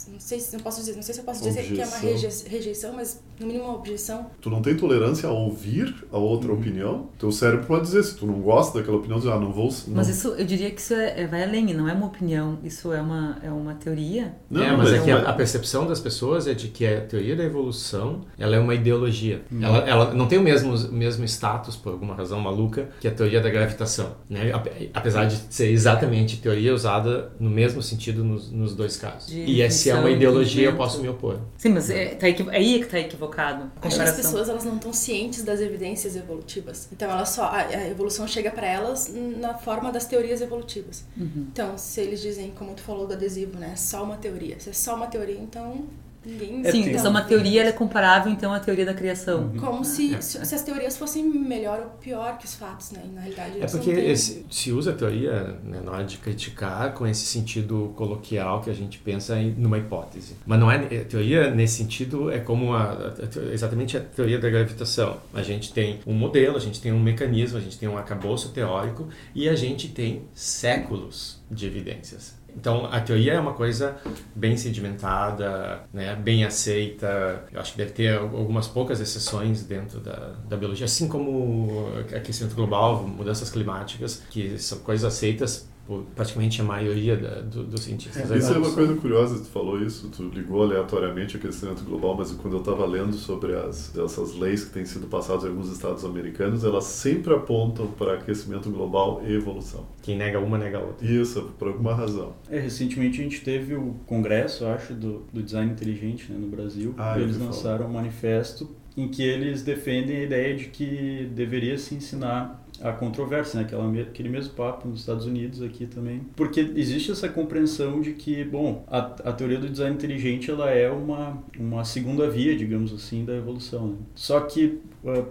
não 0.08 0.20
sei, 0.20 0.44
não 0.54 0.60
posso 0.60 0.80
dizer, 0.80 0.96
não 0.96 1.04
sei 1.04 1.14
se 1.14 1.22
eu 1.22 1.26
posso 1.26 1.44
dizer 1.44 1.62
objeção. 1.62 1.76
que 1.76 1.82
é 1.82 2.10
uma 2.10 2.50
rejeição, 2.50 2.94
mas 2.94 3.20
no 3.40 3.48
mínimo 3.48 3.66
uma 3.66 3.76
objeção. 3.76 4.28
Tu 4.40 4.50
não 4.50 4.62
tem 4.62 4.76
tolerância 4.76 5.28
a 5.28 5.32
ouvir 5.32 6.08
a 6.12 6.18
outra 6.18 6.52
uhum. 6.52 6.60
opinião, 6.60 7.10
teu 7.18 7.32
cérebro 7.32 7.66
pode 7.66 7.84
dizer, 7.84 8.04
se 8.04 8.16
tu 8.16 8.26
não 8.26 8.40
gosta 8.42 8.80
daquela 8.80 8.98
opinião, 8.98 9.20
ah, 9.32 9.40
não 9.40 9.52
vou... 9.52 9.70
Não. 9.88 9.96
Mas 9.96 10.10
isso, 10.10 10.30
eu 10.30 10.46
diria 10.46 10.70
que 10.72 10.82
isso 10.82 10.94
é, 10.94 11.22
é, 11.22 11.28
vai 11.28 11.44
além, 11.44 11.74
não 11.74 11.88
é 11.88 11.94
uma 11.94 12.08
opinião, 12.08 12.60
isso 12.64 12.92
é 12.92 13.02
uma, 13.02 13.38
é 13.44 13.52
uma 13.52 13.74
teoria. 13.76 14.36
Não, 14.50 14.64
é, 14.64 14.76
mas 14.76 14.92
é, 14.92 14.98
é 14.98 15.02
que 15.02 15.12
a, 15.12 15.30
a, 15.30 15.34
percepção 15.34 15.88
das 15.88 16.00
pessoas 16.00 16.48
é 16.48 16.54
de 16.54 16.68
que 16.68 16.86
a 16.86 17.02
teoria 17.02 17.36
da 17.36 17.44
evolução, 17.44 18.22
ela 18.38 18.56
é 18.56 18.60
uma 18.60 18.76
ideologia. 18.76 19.42
Hum. 19.52 19.64
Ela, 19.64 19.78
ela 19.80 20.14
não 20.14 20.28
tem 20.28 20.38
o 20.38 20.42
mesmo, 20.42 20.78
mesmo 20.90 21.26
status, 21.26 21.76
por 21.76 21.94
alguma 21.94 22.16
razão 22.16 22.40
maluca, 22.40 22.90
que 23.00 23.08
a 23.08 23.12
teoria 23.12 23.42
da 23.42 23.50
gravitação, 23.50 24.16
né? 24.30 24.52
Apesar 24.94 25.26
de 25.26 25.38
ser 25.50 25.70
exatamente 25.72 26.38
teoria 26.38 26.74
usada 26.74 27.32
no 27.40 27.50
mesmo 27.50 27.82
sentido 27.82 28.24
nos, 28.24 28.52
nos 28.52 28.76
dois 28.76 28.98
casos. 28.98 29.30
De 29.30 29.62
e 29.62 29.72
se 29.72 29.90
é 29.90 29.96
uma 29.96 30.10
ideologia, 30.10 30.66
eu 30.66 30.76
posso 30.76 31.02
me 31.02 31.10
opor. 31.10 31.40
Sim, 31.58 31.70
mas 31.70 31.90
é, 31.90 32.16
tá 32.16 32.28
aí 32.28 32.76
é 32.76 32.80
que 32.80 32.86
está 32.86 33.00
equivocado. 33.00 33.72
Acho 33.82 33.96
que 33.96 34.02
as 34.02 34.16
pessoas 34.16 34.50
elas 34.50 34.64
não 34.64 34.76
estão 34.76 34.94
cientes 34.94 35.44
das 35.44 35.60
evidências 35.62 36.16
evolutivas. 36.16 36.88
Então, 36.92 37.10
ela 37.10 37.26
só 37.26 37.44
a, 37.44 37.58
a 37.58 37.88
evolução 37.90 38.28
chega 38.28 38.52
para 38.52 38.68
elas 38.68 39.14
na 39.22 39.54
forma 39.54 39.92
das 39.92 40.06
teorias 40.06 40.42
evolutivas. 40.42 41.06
Uhum. 41.18 41.48
Então, 41.52 41.78
se 41.78 42.02
eles 42.02 42.22
dizem, 42.22 42.52
como 42.52 42.74
tu 42.74 42.82
falou 42.82 43.08
do 43.08 43.14
adesivo, 43.14 43.58
né, 43.58 43.76
só 43.76 44.04
uma 44.04 44.18
teoria. 44.18 44.60
Se 44.60 44.70
é 44.70 44.74
só 44.74 44.96
uma 44.96 45.08
teoria, 45.08 45.40
então 45.40 45.86
Ninguém 46.24 46.62
é, 46.64 46.72
Sim, 46.72 46.90
então, 46.90 47.10
uma 47.10 47.24
teoria 47.24 47.64
é 47.64 47.72
comparável 47.72 48.32
então 48.32 48.54
à 48.54 48.60
teoria 48.60 48.86
da 48.86 48.94
criação. 48.94 49.42
Uhum. 49.42 49.60
Como 49.60 49.84
se, 49.84 50.14
é. 50.14 50.22
se, 50.22 50.38
as 50.38 50.62
teorias 50.62 50.96
fossem 50.96 51.24
melhor 51.24 51.80
ou 51.80 51.86
pior 52.00 52.38
que 52.38 52.46
os 52.46 52.54
fatos, 52.54 52.92
né? 52.92 53.02
E, 53.04 53.08
na 53.08 53.22
realidade 53.22 53.60
É 53.60 53.66
porque 53.66 53.90
esse, 53.90 54.46
se 54.50 54.72
usa 54.72 54.92
a 54.92 54.94
teoria 54.94 55.60
né, 55.64 55.82
na 55.84 55.92
hora 55.92 56.04
de 56.04 56.18
criticar 56.18 56.94
com 56.94 57.08
esse 57.08 57.26
sentido 57.26 57.92
coloquial 57.96 58.62
que 58.62 58.70
a 58.70 58.74
gente 58.74 59.00
pensa 59.00 59.40
em 59.40 59.52
numa 59.52 59.80
hipótese. 59.80 60.36
Mas 60.46 60.60
não 60.60 60.72
é 60.72 60.76
a 60.76 61.06
teoria 61.06 61.50
nesse 61.50 61.78
sentido 61.78 62.32
é 62.32 62.40
como 62.40 62.74
a, 62.74 62.92
a, 62.92 63.54
exatamente 63.54 63.98
a 63.98 64.00
teoria 64.00 64.38
da 64.38 64.50
gravitação. 64.50 65.18
A 65.34 65.42
gente 65.42 65.74
tem 65.74 66.02
um 66.06 66.14
modelo, 66.14 66.56
a 66.56 66.60
gente 66.60 66.80
tem 66.80 66.92
um 66.92 67.00
mecanismo, 67.00 67.58
a 67.58 67.62
gente 67.62 67.80
tem 67.80 67.90
um 67.90 67.98
acabouço 67.98 68.50
teórico 68.50 69.10
e 69.34 69.50
a 69.50 69.56
gente 69.56 69.88
tem 69.88 70.22
séculos 70.36 71.41
de 71.52 71.68
evidências. 71.68 72.40
Então, 72.56 72.86
a 72.86 73.00
teoria 73.00 73.34
é 73.34 73.40
uma 73.40 73.54
coisa 73.54 73.98
bem 74.36 74.58
sedimentada, 74.58 75.84
né, 75.94 76.16
bem 76.16 76.44
aceita. 76.44 77.46
Eu 77.52 77.60
acho 77.60 77.74
que 77.74 77.78
deve 77.78 77.92
ter 77.92 78.18
algumas 78.18 78.68
poucas 78.68 79.00
exceções 79.00 79.64
dentro 79.64 80.00
da, 80.00 80.34
da 80.48 80.58
biologia, 80.58 80.86
assim 80.86 81.08
como 81.08 81.88
aquecimento 82.16 82.56
global, 82.56 83.08
mudanças 83.08 83.50
climáticas, 83.50 84.24
que 84.30 84.58
são 84.58 84.80
coisas 84.80 85.06
aceitas 85.06 85.71
praticamente 86.16 86.62
a 86.62 86.64
maioria 86.64 87.18
da, 87.18 87.42
do, 87.42 87.64
dos 87.64 87.82
cientistas. 87.84 88.32
É, 88.32 88.38
isso 88.38 88.54
é 88.54 88.58
uma 88.58 88.72
coisa 88.72 88.96
curiosa, 88.96 89.40
tu 89.40 89.50
falou 89.50 89.82
isso, 89.82 90.10
tu 90.10 90.24
ligou 90.24 90.64
aleatoriamente 90.64 91.36
ao 91.36 91.42
aquecimento 91.42 91.84
global, 91.84 92.16
mas 92.18 92.32
quando 92.32 92.56
eu 92.56 92.60
estava 92.60 92.86
lendo 92.86 93.14
sobre 93.14 93.56
as, 93.56 93.96
essas 93.98 94.36
leis 94.36 94.64
que 94.64 94.72
têm 94.72 94.86
sido 94.86 95.08
passadas 95.08 95.44
em 95.44 95.48
alguns 95.48 95.72
estados 95.72 96.06
americanos, 96.06 96.64
elas 96.64 96.86
sempre 96.86 97.34
apontam 97.34 97.88
para 97.88 98.16
aquecimento 98.16 98.70
global 98.70 99.22
e 99.26 99.34
evolução. 99.34 99.86
Quem 100.02 100.18
nega 100.18 100.40
uma, 100.40 100.58
nega 100.58 100.78
a 100.78 100.82
outra. 100.82 101.06
Isso, 101.06 101.52
por 101.58 101.68
alguma 101.68 101.94
razão. 101.94 102.34
É, 102.50 102.60
recentemente 102.60 103.20
a 103.20 103.24
gente 103.24 103.42
teve 103.42 103.76
o 103.76 103.96
congresso, 104.06 104.66
acho, 104.66 104.94
do, 104.94 105.26
do 105.32 105.44
design 105.44 105.72
inteligente 105.72 106.32
né, 106.32 106.38
no 106.40 106.48
Brasil, 106.48 106.94
ah, 106.98 107.20
eles 107.20 107.38
lançaram 107.38 107.88
um 107.88 107.94
manifesto 107.94 108.70
em 108.96 109.08
que 109.08 109.24
eles 109.24 109.64
defendem 109.64 110.18
a 110.18 110.24
ideia 110.24 110.56
de 110.56 110.66
que 110.66 111.30
deveria 111.34 111.78
se 111.78 111.96
ensinar 111.96 112.61
a 112.82 112.92
controvérsia, 112.92 113.60
né? 113.60 113.66
Aquela, 113.66 114.02
aquele 114.02 114.30
mesmo 114.30 114.54
papo 114.54 114.88
nos 114.88 115.02
Estados 115.02 115.26
Unidos 115.26 115.62
aqui 115.62 115.86
também. 115.86 116.22
Porque 116.36 116.60
existe 116.76 117.12
essa 117.12 117.30
compreensão 117.30 118.02
de 118.02 118.14
que, 118.14 118.44
bom, 118.44 118.84
a, 118.88 119.00
a 119.00 119.34
teoria 119.34 119.60
do 119.60 119.70
design 119.70 119.96
inteligente 119.96 120.50
ela 120.50 120.70
é 120.70 120.90
uma, 120.90 121.42
uma 121.58 121.84
segunda 121.84 122.30
via, 122.30 122.56
digamos 122.56 122.94
assim, 122.94 123.24
da 123.24 123.36
evolução. 123.36 123.90
Né? 123.90 123.98
Só 124.16 124.40
que 124.42 124.80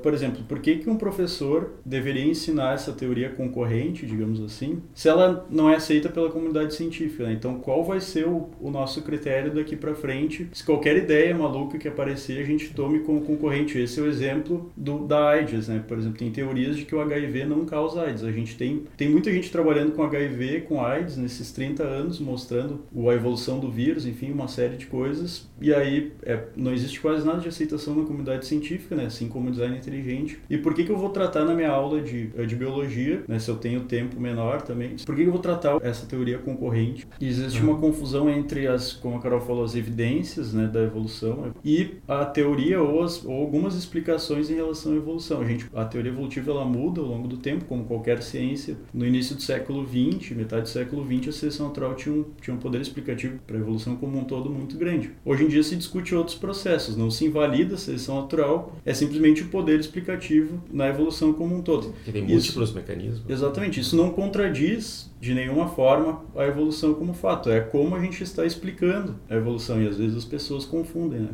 por 0.02 0.12
exemplo, 0.12 0.42
por 0.48 0.58
que, 0.58 0.76
que 0.76 0.90
um 0.90 0.96
professor 0.96 1.74
deveria 1.84 2.24
ensinar 2.24 2.74
essa 2.74 2.92
teoria 2.92 3.30
concorrente, 3.30 4.04
digamos 4.04 4.42
assim, 4.42 4.82
se 4.94 5.08
ela 5.08 5.46
não 5.50 5.70
é 5.70 5.76
aceita 5.76 6.08
pela 6.08 6.30
comunidade 6.30 6.74
científica? 6.74 7.24
Né? 7.24 7.32
Então, 7.32 7.60
qual 7.60 7.84
vai 7.84 8.00
ser 8.00 8.26
o, 8.26 8.50
o 8.60 8.70
nosso 8.70 9.02
critério 9.02 9.54
daqui 9.54 9.76
para 9.76 9.94
frente? 9.94 10.48
Se 10.52 10.64
qualquer 10.64 10.96
ideia 10.96 11.34
maluca 11.34 11.78
que 11.78 11.86
aparecer, 11.86 12.40
a 12.40 12.44
gente 12.44 12.74
tome 12.74 13.00
como 13.00 13.20
concorrente. 13.22 13.78
Esse 13.78 14.00
é 14.00 14.02
o 14.02 14.06
exemplo 14.06 14.70
do, 14.76 15.06
da 15.06 15.30
AIDS, 15.30 15.68
né? 15.68 15.82
Por 15.86 15.98
exemplo, 15.98 16.18
tem 16.18 16.30
teorias 16.30 16.76
de 16.76 16.84
que 16.84 16.94
o 16.94 17.00
HIV 17.00 17.44
não 17.44 17.64
causa 17.64 18.02
AIDS. 18.02 18.24
A 18.24 18.32
gente 18.32 18.56
tem, 18.56 18.84
tem 18.96 19.08
muita 19.08 19.30
gente 19.30 19.50
trabalhando 19.50 19.92
com 19.92 20.02
HIV, 20.02 20.62
com 20.62 20.84
AIDS, 20.84 21.16
nesses 21.16 21.52
30 21.52 21.84
anos, 21.84 22.18
mostrando 22.18 22.80
a 22.96 23.14
evolução 23.14 23.60
do 23.60 23.70
vírus, 23.70 24.06
enfim, 24.06 24.32
uma 24.32 24.48
série 24.48 24.76
de 24.76 24.86
coisas. 24.86 25.48
E 25.60 25.72
aí, 25.72 26.12
é, 26.22 26.40
não 26.56 26.72
existe 26.72 27.00
quase 27.00 27.24
nada 27.24 27.40
de 27.40 27.48
aceitação 27.48 27.94
na 27.94 28.04
comunidade 28.04 28.46
científica, 28.46 28.96
né? 28.96 29.06
Assim 29.06 29.28
como 29.28 29.48
design 29.60 29.76
inteligente. 29.76 30.38
E 30.48 30.56
por 30.56 30.74
que, 30.74 30.84
que 30.84 30.90
eu 30.90 30.96
vou 30.96 31.10
tratar 31.10 31.44
na 31.44 31.54
minha 31.54 31.70
aula 31.70 32.00
de, 32.00 32.30
eh, 32.36 32.46
de 32.46 32.56
biologia, 32.56 33.22
né, 33.28 33.38
se 33.38 33.50
eu 33.50 33.56
tenho 33.56 33.80
tempo 33.82 34.18
menor 34.18 34.62
também, 34.62 34.96
por 35.04 35.14
que, 35.14 35.22
que 35.22 35.28
eu 35.28 35.32
vou 35.32 35.40
tratar 35.40 35.78
essa 35.82 36.06
teoria 36.06 36.38
concorrente? 36.38 37.06
E 37.20 37.28
existe 37.28 37.60
uma 37.60 37.76
confusão 37.78 38.30
entre 38.30 38.66
as, 38.66 38.92
como 38.92 39.16
a 39.16 39.20
Carol 39.20 39.40
falou, 39.40 39.64
as 39.64 39.74
evidências 39.74 40.52
né, 40.52 40.66
da 40.66 40.82
evolução 40.82 41.52
e 41.64 41.96
a 42.08 42.24
teoria 42.24 42.80
ou, 42.80 43.02
as, 43.02 43.24
ou 43.24 43.32
algumas 43.32 43.74
explicações 43.74 44.50
em 44.50 44.54
relação 44.54 44.92
à 44.92 44.96
evolução. 44.96 45.40
A, 45.40 45.44
gente, 45.44 45.66
a 45.74 45.84
teoria 45.84 46.10
evolutiva 46.10 46.50
ela 46.50 46.64
muda 46.64 47.00
ao 47.00 47.06
longo 47.06 47.28
do 47.28 47.36
tempo, 47.36 47.64
como 47.66 47.84
qualquer 47.84 48.22
ciência. 48.22 48.76
No 48.92 49.06
início 49.06 49.36
do 49.36 49.42
século 49.42 49.86
XX, 49.86 50.30
metade 50.32 50.62
do 50.62 50.68
século 50.68 51.04
XX, 51.04 51.28
a 51.28 51.32
seleção 51.32 51.68
natural 51.68 51.94
tinha 51.94 52.14
um, 52.14 52.24
tinha 52.40 52.54
um 52.54 52.58
poder 52.58 52.80
explicativo 52.80 53.38
para 53.46 53.56
a 53.56 53.60
evolução 53.60 53.96
como 53.96 54.18
um 54.18 54.24
todo 54.24 54.48
muito 54.50 54.76
grande. 54.76 55.10
Hoje 55.24 55.44
em 55.44 55.48
dia 55.48 55.62
se 55.62 55.76
discute 55.76 56.14
outros 56.14 56.36
processos, 56.36 56.96
não 56.96 57.10
se 57.10 57.24
invalida 57.24 57.74
a 57.74 57.78
seleção 57.78 58.20
natural, 58.20 58.76
é 58.84 58.94
simplesmente 58.94 59.44
poder 59.50 59.78
explicativo 59.78 60.62
na 60.70 60.88
evolução 60.88 61.32
como 61.32 61.56
um 61.56 61.62
todo. 61.62 61.92
Que 62.04 62.12
tem 62.12 62.22
múltiplos 62.22 62.68
isso, 62.68 62.78
mecanismos. 62.78 63.22
Exatamente. 63.28 63.80
Isso 63.80 63.96
não 63.96 64.10
contradiz 64.10 65.10
de 65.20 65.34
nenhuma 65.34 65.68
forma 65.68 66.24
a 66.34 66.44
evolução 66.44 66.94
como 66.94 67.12
fato. 67.12 67.50
É 67.50 67.60
como 67.60 67.94
a 67.94 68.00
gente 68.00 68.22
está 68.22 68.46
explicando 68.46 69.16
a 69.28 69.34
evolução 69.34 69.82
e 69.82 69.88
às 69.88 69.96
vezes 69.98 70.16
as 70.16 70.24
pessoas 70.24 70.64
confundem, 70.64 71.20
né? 71.20 71.30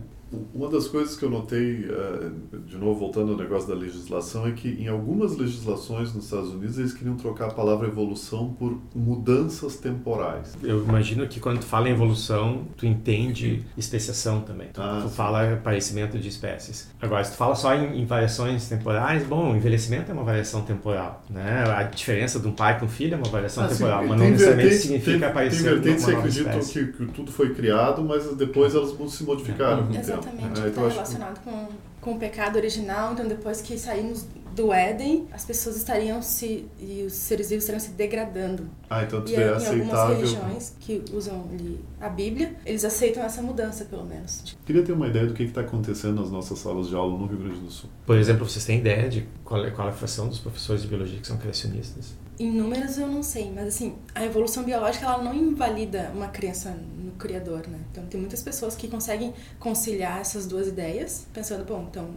Uma 0.52 0.68
das 0.68 0.88
coisas 0.88 1.16
que 1.16 1.24
eu 1.24 1.30
notei, 1.30 1.86
eh, 1.88 2.30
de 2.66 2.76
novo 2.76 2.98
voltando 2.98 3.32
ao 3.32 3.38
negócio 3.38 3.68
da 3.68 3.74
legislação, 3.74 4.46
é 4.46 4.52
que 4.52 4.68
em 4.68 4.88
algumas 4.88 5.36
legislações 5.36 6.12
nos 6.12 6.24
Estados 6.24 6.50
Unidos 6.50 6.78
eles 6.78 6.92
queriam 6.92 7.14
trocar 7.16 7.46
a 7.46 7.54
palavra 7.54 7.86
evolução 7.86 8.52
por 8.58 8.76
mudanças 8.94 9.76
temporais. 9.76 10.56
Eu 10.62 10.82
imagino 10.84 11.26
que 11.28 11.38
quando 11.38 11.60
tu 11.60 11.66
fala 11.66 11.88
em 11.88 11.92
evolução, 11.92 12.64
tu 12.76 12.86
entende 12.86 13.62
especiação 13.78 14.40
também. 14.40 14.68
Tu, 14.72 14.80
ah, 14.80 15.00
tu 15.02 15.08
fala 15.08 15.52
aparecimento 15.54 16.18
de 16.18 16.28
espécies. 16.28 16.90
Agora, 17.00 17.22
se 17.22 17.30
tu 17.32 17.36
fala 17.36 17.54
só 17.54 17.74
em, 17.74 18.00
em, 18.00 18.04
variações 18.04 18.68
temporais, 18.68 19.24
bom, 19.24 19.54
envelhecimento 19.54 20.10
é 20.10 20.14
uma 20.14 20.24
variação 20.24 20.62
temporal. 20.62 21.22
Né? 21.30 21.64
A 21.68 21.84
diferença 21.84 22.40
de 22.40 22.48
um 22.48 22.52
pai 22.52 22.78
com 22.80 22.86
um 22.86 22.88
filho 22.88 23.14
é 23.14 23.16
uma 23.16 23.28
variação 23.28 23.64
ah, 23.64 23.68
temporal, 23.68 24.02
sim, 24.02 24.08
mas 24.08 24.20
não 24.20 24.30
necessariamente 24.30 24.74
significa 24.74 25.18
tem, 25.18 25.28
aparecer 25.28 25.62
tem 25.62 25.72
vertentes 25.74 26.04
que 26.04 26.10
acreditam 26.10 26.60
que, 26.60 26.86
que, 26.86 27.12
tudo 27.12 27.30
foi 27.30 27.54
criado, 27.54 28.02
mas 28.02 28.34
depois 28.34 28.74
elas 28.74 28.96
se 29.10 29.22
modificaram. 29.22 29.84
Uhum. 29.84 30.15
Exatamente. 30.18 30.60
É, 30.60 30.68
então 30.68 30.88
Está 30.88 30.94
relacionado 31.02 31.40
com, 31.44 31.68
com 32.00 32.12
o 32.12 32.18
pecado 32.18 32.56
original. 32.56 33.12
Então, 33.12 33.26
depois 33.26 33.60
que 33.60 33.78
saímos 33.78 34.24
do 34.54 34.72
Éden, 34.72 35.26
as 35.32 35.44
pessoas 35.44 35.76
estariam 35.76 36.22
se. 36.22 36.66
e 36.80 37.02
os 37.06 37.12
seres 37.12 37.50
vivos 37.50 37.64
estariam 37.64 37.80
se 37.80 37.90
degradando. 37.90 38.70
Ah, 38.88 39.02
então 39.02 39.20
tu 39.22 39.30
E 39.30 39.34
é 39.36 39.40
em 39.40 39.48
algumas 39.48 39.68
aceitável. 39.68 40.16
religiões 40.16 40.72
que 40.80 41.04
usam 41.12 41.44
ali 41.52 41.80
a 42.00 42.08
Bíblia, 42.08 42.54
eles 42.64 42.82
aceitam 42.82 43.22
essa 43.22 43.42
mudança, 43.42 43.84
pelo 43.84 44.04
menos. 44.06 44.56
Queria 44.64 44.82
ter 44.82 44.92
uma 44.92 45.08
ideia 45.08 45.26
do 45.26 45.34
que 45.34 45.42
está 45.42 45.60
acontecendo 45.60 46.20
nas 46.22 46.30
nossas 46.30 46.58
salas 46.58 46.88
de 46.88 46.94
aula 46.94 47.18
no 47.18 47.26
Rio 47.26 47.38
Grande 47.38 47.60
do 47.60 47.70
Sul. 47.70 47.90
Por 48.06 48.16
exemplo, 48.16 48.48
vocês 48.48 48.64
têm 48.64 48.78
ideia 48.78 49.08
de 49.10 49.26
qual 49.44 49.62
é, 49.64 49.70
qual 49.70 49.88
é 49.88 49.90
a 49.90 49.94
fração 49.94 50.26
dos 50.26 50.38
professores 50.38 50.80
de 50.82 50.88
biologia 50.88 51.20
que 51.20 51.26
são 51.26 51.36
criacionistas? 51.36 52.14
Em 52.38 52.50
números 52.50 52.98
eu 52.98 53.08
não 53.08 53.22
sei, 53.22 53.50
mas 53.54 53.66
assim, 53.68 53.94
a 54.14 54.24
evolução 54.24 54.62
biológica 54.62 55.06
ela 55.06 55.22
não 55.22 55.34
invalida 55.34 56.10
uma 56.14 56.28
crença 56.28 56.70
no 56.70 56.95
Criador, 57.16 57.66
né? 57.68 57.78
Então 57.90 58.04
tem 58.06 58.20
muitas 58.20 58.42
pessoas 58.42 58.74
que 58.76 58.88
conseguem 58.88 59.32
conciliar 59.58 60.20
essas 60.20 60.46
duas 60.46 60.68
ideias, 60.68 61.26
pensando, 61.32 61.64
bom, 61.64 61.86
então 61.90 62.08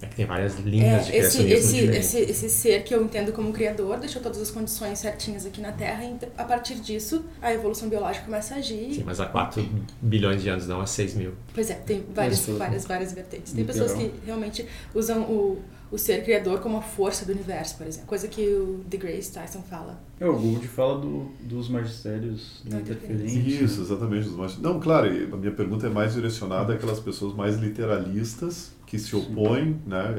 É 0.00 0.06
que 0.06 0.14
tem 0.16 0.26
várias 0.26 0.56
linhas 0.60 1.06
de 1.06 1.12
É, 1.12 1.18
esse, 1.18 1.38
criacionismo 1.38 1.58
esse, 1.58 1.74
diferentes. 1.74 2.14
esse, 2.14 2.30
esse 2.30 2.48
ser 2.50 2.84
que 2.84 2.94
eu 2.94 3.02
entendo 3.04 3.32
como 3.32 3.52
criador 3.52 3.98
deixou 3.98 4.22
todas 4.22 4.40
as 4.40 4.50
condições 4.50 4.98
certinhas 5.00 5.44
aqui 5.44 5.60
na 5.60 5.72
Terra 5.72 6.04
e 6.04 6.16
a 6.36 6.44
partir 6.44 6.76
disso 6.76 7.24
a 7.42 7.52
evolução 7.52 7.88
biológica 7.88 8.24
começa 8.24 8.54
a 8.54 8.58
agir. 8.58 8.94
Sim, 8.94 9.02
mas 9.04 9.18
há 9.20 9.26
4 9.26 9.66
bilhões 10.00 10.40
de 10.42 10.48
anos, 10.48 10.66
não 10.68 10.80
há 10.80 10.86
6 10.86 11.14
mil. 11.14 11.32
Pois 11.54 11.68
é, 11.70 11.74
tem 11.74 12.04
várias, 12.14 12.46
várias, 12.46 12.84
várias 12.86 13.12
vertentes. 13.12 13.52
Tem 13.52 13.64
pessoas 13.64 13.92
que 13.92 14.12
realmente 14.24 14.64
usam 14.94 15.22
o, 15.22 15.60
o 15.90 15.96
ser 15.98 16.22
criador 16.24 16.60
como 16.60 16.76
a 16.76 16.82
força 16.82 17.24
do 17.24 17.32
universo, 17.32 17.76
por 17.78 17.86
exemplo. 17.86 18.06
Coisa 18.08 18.28
que 18.28 18.40
o 18.46 18.84
The 18.90 18.96
Grace 18.96 19.32
Tyson 19.32 19.62
fala. 19.62 19.98
É, 20.20 20.26
o 20.26 20.34
Gould 20.38 20.66
fala 20.68 20.98
do, 21.00 21.26
dos 21.40 21.68
magistérios 21.68 22.60
da 22.64 22.76
Da 22.76 22.80
interferência. 22.82 23.38
Isso, 23.38 23.80
exatamente. 23.80 24.28
os 24.28 24.36
mais- 24.36 24.58
Não, 24.58 24.78
claro, 24.80 25.08
a 25.32 25.36
minha 25.36 25.52
pergunta 25.52 25.86
é 25.86 25.90
mais 25.90 26.14
direcionada 26.14 26.74
àquelas 26.74 27.00
pessoas 27.00 27.34
mais 27.34 27.56
literalistas 27.58 28.70
que 28.88 28.98
se 28.98 29.14
opõem, 29.14 29.76
né, 29.86 30.14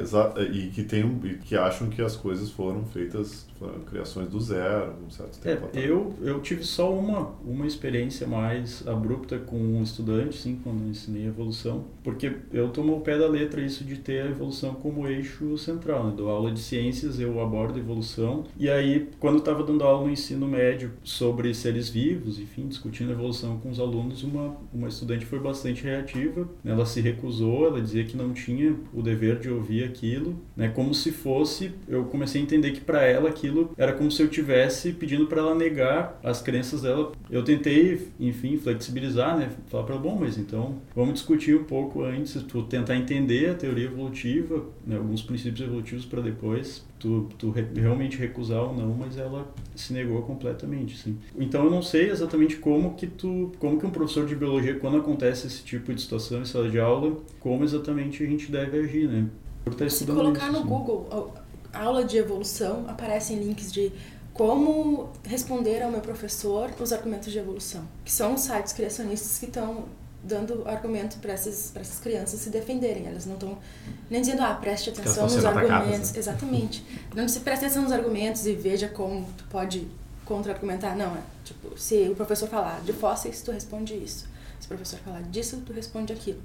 e 0.54 0.68
que 0.70 0.84
tem 0.84 1.02
e 1.24 1.34
que 1.40 1.56
acham 1.56 1.90
que 1.90 2.04
as 2.04 2.16
coisas 2.16 2.52
foram 2.52 2.86
feitas, 2.86 3.48
foram 3.58 3.80
criações 3.80 4.30
do 4.30 4.40
zero, 4.40 4.94
um 5.06 5.10
certo 5.10 5.40
É, 5.44 5.56
tempo 5.56 5.66
atrás. 5.66 5.90
eu, 5.90 6.14
eu 6.22 6.40
tive 6.40 6.64
só 6.64 6.94
uma, 6.94 7.32
uma 7.44 7.66
experiência 7.66 8.28
mais 8.28 8.88
abrupta 8.88 9.40
com 9.40 9.58
um 9.58 9.82
estudante, 9.82 10.38
sim, 10.38 10.60
quando 10.64 10.84
eu 10.84 10.90
ensinei 10.90 11.26
evolução, 11.26 11.86
porque 12.04 12.32
eu 12.54 12.70
tomo 12.70 12.96
o 12.96 13.02
pé 13.02 13.18
da 13.18 13.28
letra 13.28 13.60
isso 13.60 13.84
de 13.84 13.98
ter 13.98 14.22
a 14.22 14.28
evolução 14.28 14.76
como 14.76 15.08
eixo 15.08 15.58
central. 15.58 16.06
Né? 16.08 16.14
Dou 16.16 16.30
aula 16.30 16.52
de 16.52 16.60
ciências, 16.60 17.20
eu 17.20 17.42
abordo 17.42 17.80
evolução, 17.80 18.46
e 18.56 18.70
aí, 18.70 19.10
quando 19.20 19.36
eu 19.36 19.40
estava 19.40 19.64
dando 19.64 19.84
aula 19.84 20.06
no 20.06 20.12
ensino 20.14 20.48
médio 20.48 20.92
sobre 21.04 21.52
seres 21.56 21.90
vivos, 21.90 22.40
enfim, 22.40 22.68
discutindo 22.68 23.12
evolução 23.12 23.58
com 23.58 23.72
os 23.72 23.80
alunos, 23.80 24.22
uma, 24.24 24.56
uma 24.72 24.88
estudante 24.88 25.26
foi 25.26 25.40
bastante 25.40 25.84
reativa, 25.84 26.48
ela 26.64 26.86
se 26.86 27.02
recusou, 27.02 27.66
ela 27.66 27.82
dizia 27.82 28.04
que 28.06 28.16
não 28.16 28.32
tinha 28.32 28.59
o 28.94 29.02
dever 29.02 29.40
de 29.40 29.50
ouvir 29.50 29.84
aquilo, 29.84 30.40
né? 30.56 30.70
como 30.70 30.94
se 30.94 31.12
fosse, 31.12 31.72
eu 31.88 32.06
comecei 32.06 32.42
a 32.42 32.44
entender 32.44 32.72
que 32.72 32.82
para 32.82 33.04
ela 33.04 33.30
aquilo 33.30 33.72
era 33.78 33.94
como 33.94 34.12
se 34.12 34.22
eu 34.22 34.28
tivesse 34.28 34.94
pedindo 34.94 35.28
para 35.28 35.40
ela 35.40 35.56
negar 35.56 36.20
as 36.24 36.42
crenças 36.42 36.82
dela. 36.82 37.12
Eu 37.30 37.44
tentei, 37.44 38.10
enfim, 38.20 38.58
flexibilizar, 38.58 39.38
né? 39.38 39.50
Falar 39.68 39.84
para 39.84 39.96
ela, 39.96 40.04
bom, 40.04 40.18
mas 40.20 40.38
então 40.38 40.78
vamos 40.96 41.16
discutir 41.16 41.56
um 41.56 41.64
pouco 41.64 42.04
antes, 42.04 42.44
tentar 42.70 42.96
entender 42.96 43.50
a 43.50 43.54
teoria 43.54 43.86
evolutiva, 43.86 44.66
né? 44.86 44.98
alguns 44.98 45.22
princípios 45.22 45.62
evolutivos 45.62 46.06
para 46.06 46.22
depois 46.22 46.88
tu, 47.00 47.30
tu 47.38 47.50
re- 47.52 47.68
realmente 47.76 48.18
recusar 48.18 48.62
ou 48.64 48.74
não, 48.76 48.94
mas 48.94 49.18
ela 49.18 49.48
se 49.76 49.94
negou 49.94 50.22
completamente, 50.24 50.98
sim. 50.98 51.18
Então 51.38 51.66
eu 51.66 51.72
não 51.72 51.82
sei 51.82 52.10
exatamente 52.10 52.58
como 52.58 52.96
que 52.96 53.08
tu, 53.08 53.52
como 53.60 53.80
que 53.80 53.86
um 53.86 53.92
professor 53.92 54.26
de 54.26 54.36
biologia, 54.36 54.80
quando 54.80 54.98
acontece 54.98 55.48
esse 55.48 55.64
tipo 55.64 55.94
de 55.94 56.02
situação 56.02 56.42
em 56.42 56.46
sala 56.46 56.70
de 56.70 56.80
aula, 56.80 57.18
como 57.40 57.64
exatamente 57.64 58.24
a 58.24 58.28
gente 58.28 58.52
deve 58.52 58.80
agir, 58.80 59.08
né? 59.10 59.28
Por 59.64 59.74
estar 59.74 59.86
Se 59.88 60.06
colocar 60.06 60.48
isso, 60.48 60.52
no 60.52 60.60
sim. 60.62 60.68
Google 60.68 61.08
aula 61.74 62.04
de 62.04 62.18
evolução, 62.18 62.86
aparecem 62.88 63.38
links 63.40 63.72
de 63.72 63.92
como 64.34 65.10
responder 65.24 65.82
ao 65.84 65.92
meu 65.92 66.02
professor 66.02 66.72
os 66.80 66.92
argumentos 66.94 67.32
de 67.32 67.38
evolução, 67.40 67.84
que 68.06 68.12
são 68.12 68.36
os 68.36 68.42
sites 68.42 68.74
criacionistas 68.74 69.38
que 69.38 69.46
estão 69.46 69.86
dando 70.24 70.68
argumento 70.68 71.18
para 71.18 71.34
essas, 71.34 71.70
pra 71.72 71.82
essas 71.82 72.00
crianças 72.00 72.40
se 72.40 72.50
defenderem. 72.50 73.08
Elas 73.08 73.26
não 73.26 73.36
estão 73.36 73.58
nem 74.10 74.22
dizendo, 74.22 74.42
ah, 74.42 74.54
preste 74.54 74.90
atenção 74.90 75.24
nos 75.24 75.34
sendo 75.34 75.48
atacadas, 75.48 75.72
argumentos. 75.72 76.12
né? 76.12 76.20
Exatamente. 76.20 76.86
Não 77.16 77.28
se 77.28 77.40
preste 77.40 77.66
atenção 77.66 77.84
nos 77.84 77.92
argumentos 77.92 78.46
e 78.46 78.54
veja 78.54 78.88
como 78.88 79.26
tu 79.38 79.46
pode 79.50 79.88
contra-argumentar. 80.26 80.96
Não, 80.96 81.16
é 81.16 81.22
tipo, 81.44 81.78
se 81.78 82.10
o 82.10 82.16
professor 82.16 82.48
falar 82.48 82.82
de 82.82 82.94
fósseis, 82.94 83.42
tu 83.42 83.52
responde 83.52 83.94
isso. 83.96 84.28
Se 84.60 84.66
o 84.66 84.70
professor 84.70 85.00
falar 85.00 85.22
disso, 85.24 85.62
tu 85.66 85.74
responde 85.74 86.14
aquilo. 86.14 86.42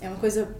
É 0.00 0.08
uma 0.08 0.18
coisa 0.18 0.54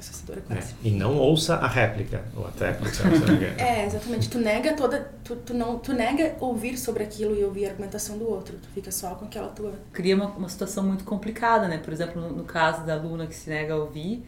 assustadora 0.00 0.40
É, 0.50 0.54
quase. 0.54 0.74
E 0.82 0.90
não 0.90 1.16
ouça 1.16 1.54
a 1.56 1.68
réplica, 1.68 2.24
ou 2.36 2.46
a 2.46 2.50
tréplica, 2.50 2.92
se 2.92 3.00
eu 3.02 3.10
não 3.10 3.18
me 3.18 3.34
engano. 3.34 3.54
É, 3.60 3.86
exatamente. 3.86 4.28
Tu 4.28 4.38
nega 4.38 4.74
toda. 4.74 5.10
Tu, 5.22 5.36
tu, 5.36 5.54
não, 5.54 5.78
tu 5.78 5.92
nega 5.92 6.36
ouvir 6.40 6.76
sobre 6.76 7.04
aquilo 7.04 7.36
e 7.36 7.44
ouvir 7.44 7.66
a 7.66 7.70
argumentação 7.70 8.18
do 8.18 8.28
outro. 8.28 8.56
Tu 8.60 8.68
fica 8.74 8.90
só 8.90 9.14
com 9.14 9.26
aquela 9.26 9.48
tua. 9.48 9.72
Cria 9.92 10.16
uma, 10.16 10.26
uma 10.26 10.48
situação 10.48 10.82
muito 10.82 11.04
complicada, 11.04 11.68
né? 11.68 11.78
Por 11.78 11.92
exemplo, 11.92 12.20
no, 12.20 12.30
no 12.30 12.44
caso 12.44 12.84
da 12.84 12.94
aluna 12.94 13.26
que 13.26 13.34
se 13.34 13.48
nega 13.48 13.74
a 13.74 13.76
ouvir, 13.76 14.24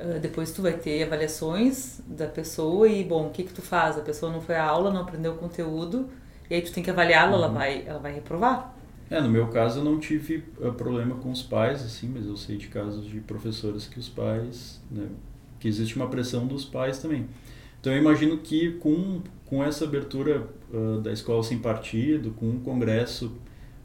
ah, 0.00 0.18
depois 0.18 0.50
tu 0.50 0.62
vai 0.62 0.72
ter 0.72 1.02
avaliações 1.02 2.00
da 2.06 2.26
pessoa 2.26 2.88
e, 2.88 3.04
bom, 3.04 3.26
o 3.26 3.30
que 3.30 3.44
que 3.44 3.52
tu 3.52 3.60
faz? 3.60 3.98
A 3.98 4.00
pessoa 4.00 4.32
não 4.32 4.40
foi 4.40 4.56
à 4.56 4.64
aula, 4.64 4.90
não 4.90 5.02
aprendeu 5.02 5.32
o 5.32 5.36
conteúdo, 5.36 6.08
e 6.48 6.54
aí 6.54 6.62
tu 6.62 6.72
tem 6.72 6.82
que 6.82 6.90
avaliá-la, 6.90 7.34
ela, 7.34 7.48
vai, 7.48 7.84
ela 7.86 7.98
vai 7.98 8.12
reprovar. 8.12 8.74
É, 9.10 9.20
no 9.20 9.28
meu 9.28 9.48
caso 9.48 9.80
eu 9.80 9.84
não 9.84 9.98
tive 9.98 10.44
eh, 10.60 10.70
problema 10.70 11.16
com 11.16 11.32
os 11.32 11.42
pais, 11.42 11.82
assim, 11.82 12.08
mas 12.14 12.26
eu 12.26 12.36
sei 12.36 12.56
de 12.56 12.68
casos 12.68 13.04
de 13.04 13.20
professores 13.20 13.86
que 13.86 13.98
os 13.98 14.08
pais, 14.08 14.80
né, 14.88 15.08
que 15.58 15.66
existe 15.66 15.96
uma 15.96 16.08
pressão 16.08 16.46
dos 16.46 16.64
pais 16.64 16.98
também. 17.00 17.26
Então 17.80 17.92
eu 17.92 17.98
imagino 17.98 18.38
que 18.38 18.72
com, 18.74 19.20
com 19.46 19.64
essa 19.64 19.84
abertura 19.84 20.48
ah, 20.72 21.00
da 21.00 21.12
escola 21.12 21.42
sem 21.42 21.58
partido, 21.58 22.30
com 22.32 22.48
um 22.48 22.60
congresso 22.60 23.32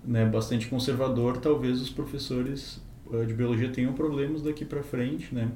né, 0.04 0.26
bastante 0.26 0.68
conservador, 0.68 1.38
talvez 1.38 1.82
os 1.82 1.90
professores 1.90 2.80
ah, 3.12 3.26
de 3.26 3.34
biologia 3.34 3.70
tenham 3.70 3.94
problemas 3.94 4.44
daqui 4.44 4.64
para 4.66 4.84
frente, 4.84 5.34
né? 5.34 5.50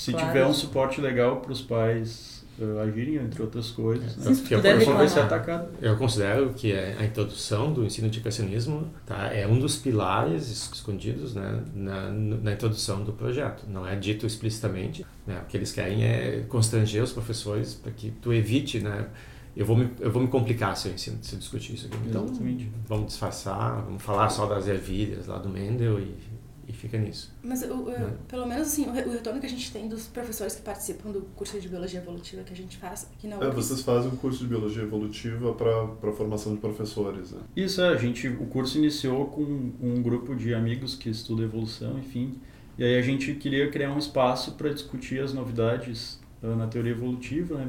Se 0.00 0.12
Claro. 0.12 0.26
tiver 0.28 0.46
um 0.46 0.54
suporte 0.54 0.98
legal 0.98 1.40
para 1.42 1.52
os 1.52 1.60
pais 1.60 2.42
ah, 2.58 2.82
agirem, 2.84 3.16
entre 3.16 3.42
outras 3.42 3.70
coisas, 3.70 4.16
né? 4.16 4.34
Sim, 4.34 4.44
eu 4.50 4.58
puder 4.58 4.86
Não 4.86 4.96
vai 4.96 5.06
ser 5.08 5.20
atacado. 5.20 5.68
Eu 5.80 5.94
considero 5.98 6.54
que 6.54 6.72
é 6.72 6.96
a 6.98 7.04
introdução 7.04 7.70
do 7.70 7.84
ensino 7.84 8.08
de 8.08 8.18
criacionismo 8.20 8.88
tá, 9.04 9.26
é 9.26 9.46
um 9.46 9.58
dos 9.58 9.76
pilares 9.76 10.48
es- 10.50 10.70
escondidos 10.72 11.34
né, 11.34 11.62
na, 11.74 12.08
na 12.10 12.52
introdução 12.52 13.04
do 13.04 13.12
projeto. 13.12 13.64
Não 13.68 13.86
é 13.86 13.94
dito 13.94 14.24
explicitamente. 14.26 15.04
Né, 15.26 15.38
o 15.42 15.46
que 15.46 15.54
eles 15.58 15.70
querem 15.70 16.02
é 16.02 16.44
constranger 16.48 17.02
os 17.02 17.12
professores 17.12 17.74
para 17.74 17.92
que 17.92 18.10
tu 18.22 18.32
evite, 18.32 18.80
né? 18.80 19.06
Eu 19.54 19.66
vou, 19.66 19.76
me, 19.76 19.90
eu 20.00 20.10
vou 20.10 20.22
me 20.22 20.28
complicar 20.28 20.74
se 20.78 20.88
eu, 20.88 20.94
ensino, 20.94 21.18
se 21.20 21.34
eu 21.34 21.38
discutir 21.38 21.74
isso 21.74 21.86
aqui. 21.88 21.98
Então, 22.08 22.24
Exatamente. 22.24 22.70
vamos 22.88 23.06
disfarçar, 23.08 23.82
vamos 23.84 24.02
falar 24.02 24.30
só 24.30 24.46
das 24.46 24.66
ervilhas 24.66 25.26
lá 25.26 25.36
do 25.38 25.48
Mendel 25.50 25.98
e, 26.00 26.14
e 26.70 26.72
fica 26.72 26.96
nisso. 26.96 27.32
Mas 27.42 27.62
o, 27.62 27.74
o- 27.74 27.90
Né? 27.90 28.16
pelo 28.28 28.46
menos 28.46 28.68
assim, 28.68 28.86
o, 28.86 28.92
re- 28.92 29.02
o 29.02 29.10
retorno 29.12 29.40
que 29.40 29.46
a 29.46 29.48
gente 29.50 29.70
tem 29.72 29.88
dos 29.88 30.06
professores 30.06 30.54
que 30.54 30.62
participam 30.62 31.10
do 31.10 31.22
curso 31.34 31.60
de 31.60 31.68
biologia 31.68 32.00
evolutiva 32.00 32.42
que 32.44 32.52
a 32.52 32.56
gente 32.56 32.76
faz 32.78 33.08
aqui 33.12 33.26
na 33.26 33.36
É, 33.36 33.38
UFRGS. 33.40 33.54
vocês 33.56 33.82
fazem 33.82 34.10
um 34.10 34.16
curso 34.16 34.38
de 34.38 34.46
biologia 34.46 34.82
evolutiva 34.82 35.52
para 35.54 36.10
a 36.10 36.12
formação 36.12 36.54
de 36.54 36.60
professores, 36.60 37.32
né? 37.32 37.40
Isso, 37.56 37.80
é, 37.82 37.88
a 37.88 37.96
gente, 37.96 38.28
o 38.28 38.46
curso 38.46 38.78
iniciou 38.78 39.26
com 39.26 39.42
um 39.82 40.02
grupo 40.02 40.34
de 40.34 40.54
amigos 40.54 40.94
que 40.94 41.10
estuda 41.10 41.42
evolução, 41.42 41.98
enfim, 41.98 42.34
e 42.78 42.84
aí 42.84 42.96
a 42.98 43.02
gente 43.02 43.34
queria 43.34 43.70
criar 43.70 43.92
um 43.92 43.98
espaço 43.98 44.52
para 44.52 44.70
discutir 44.72 45.20
as 45.20 45.34
novidades 45.34 46.18
ah, 46.42 46.54
na 46.56 46.66
teoria 46.66 46.92
evolutiva, 46.92 47.56
né? 47.58 47.68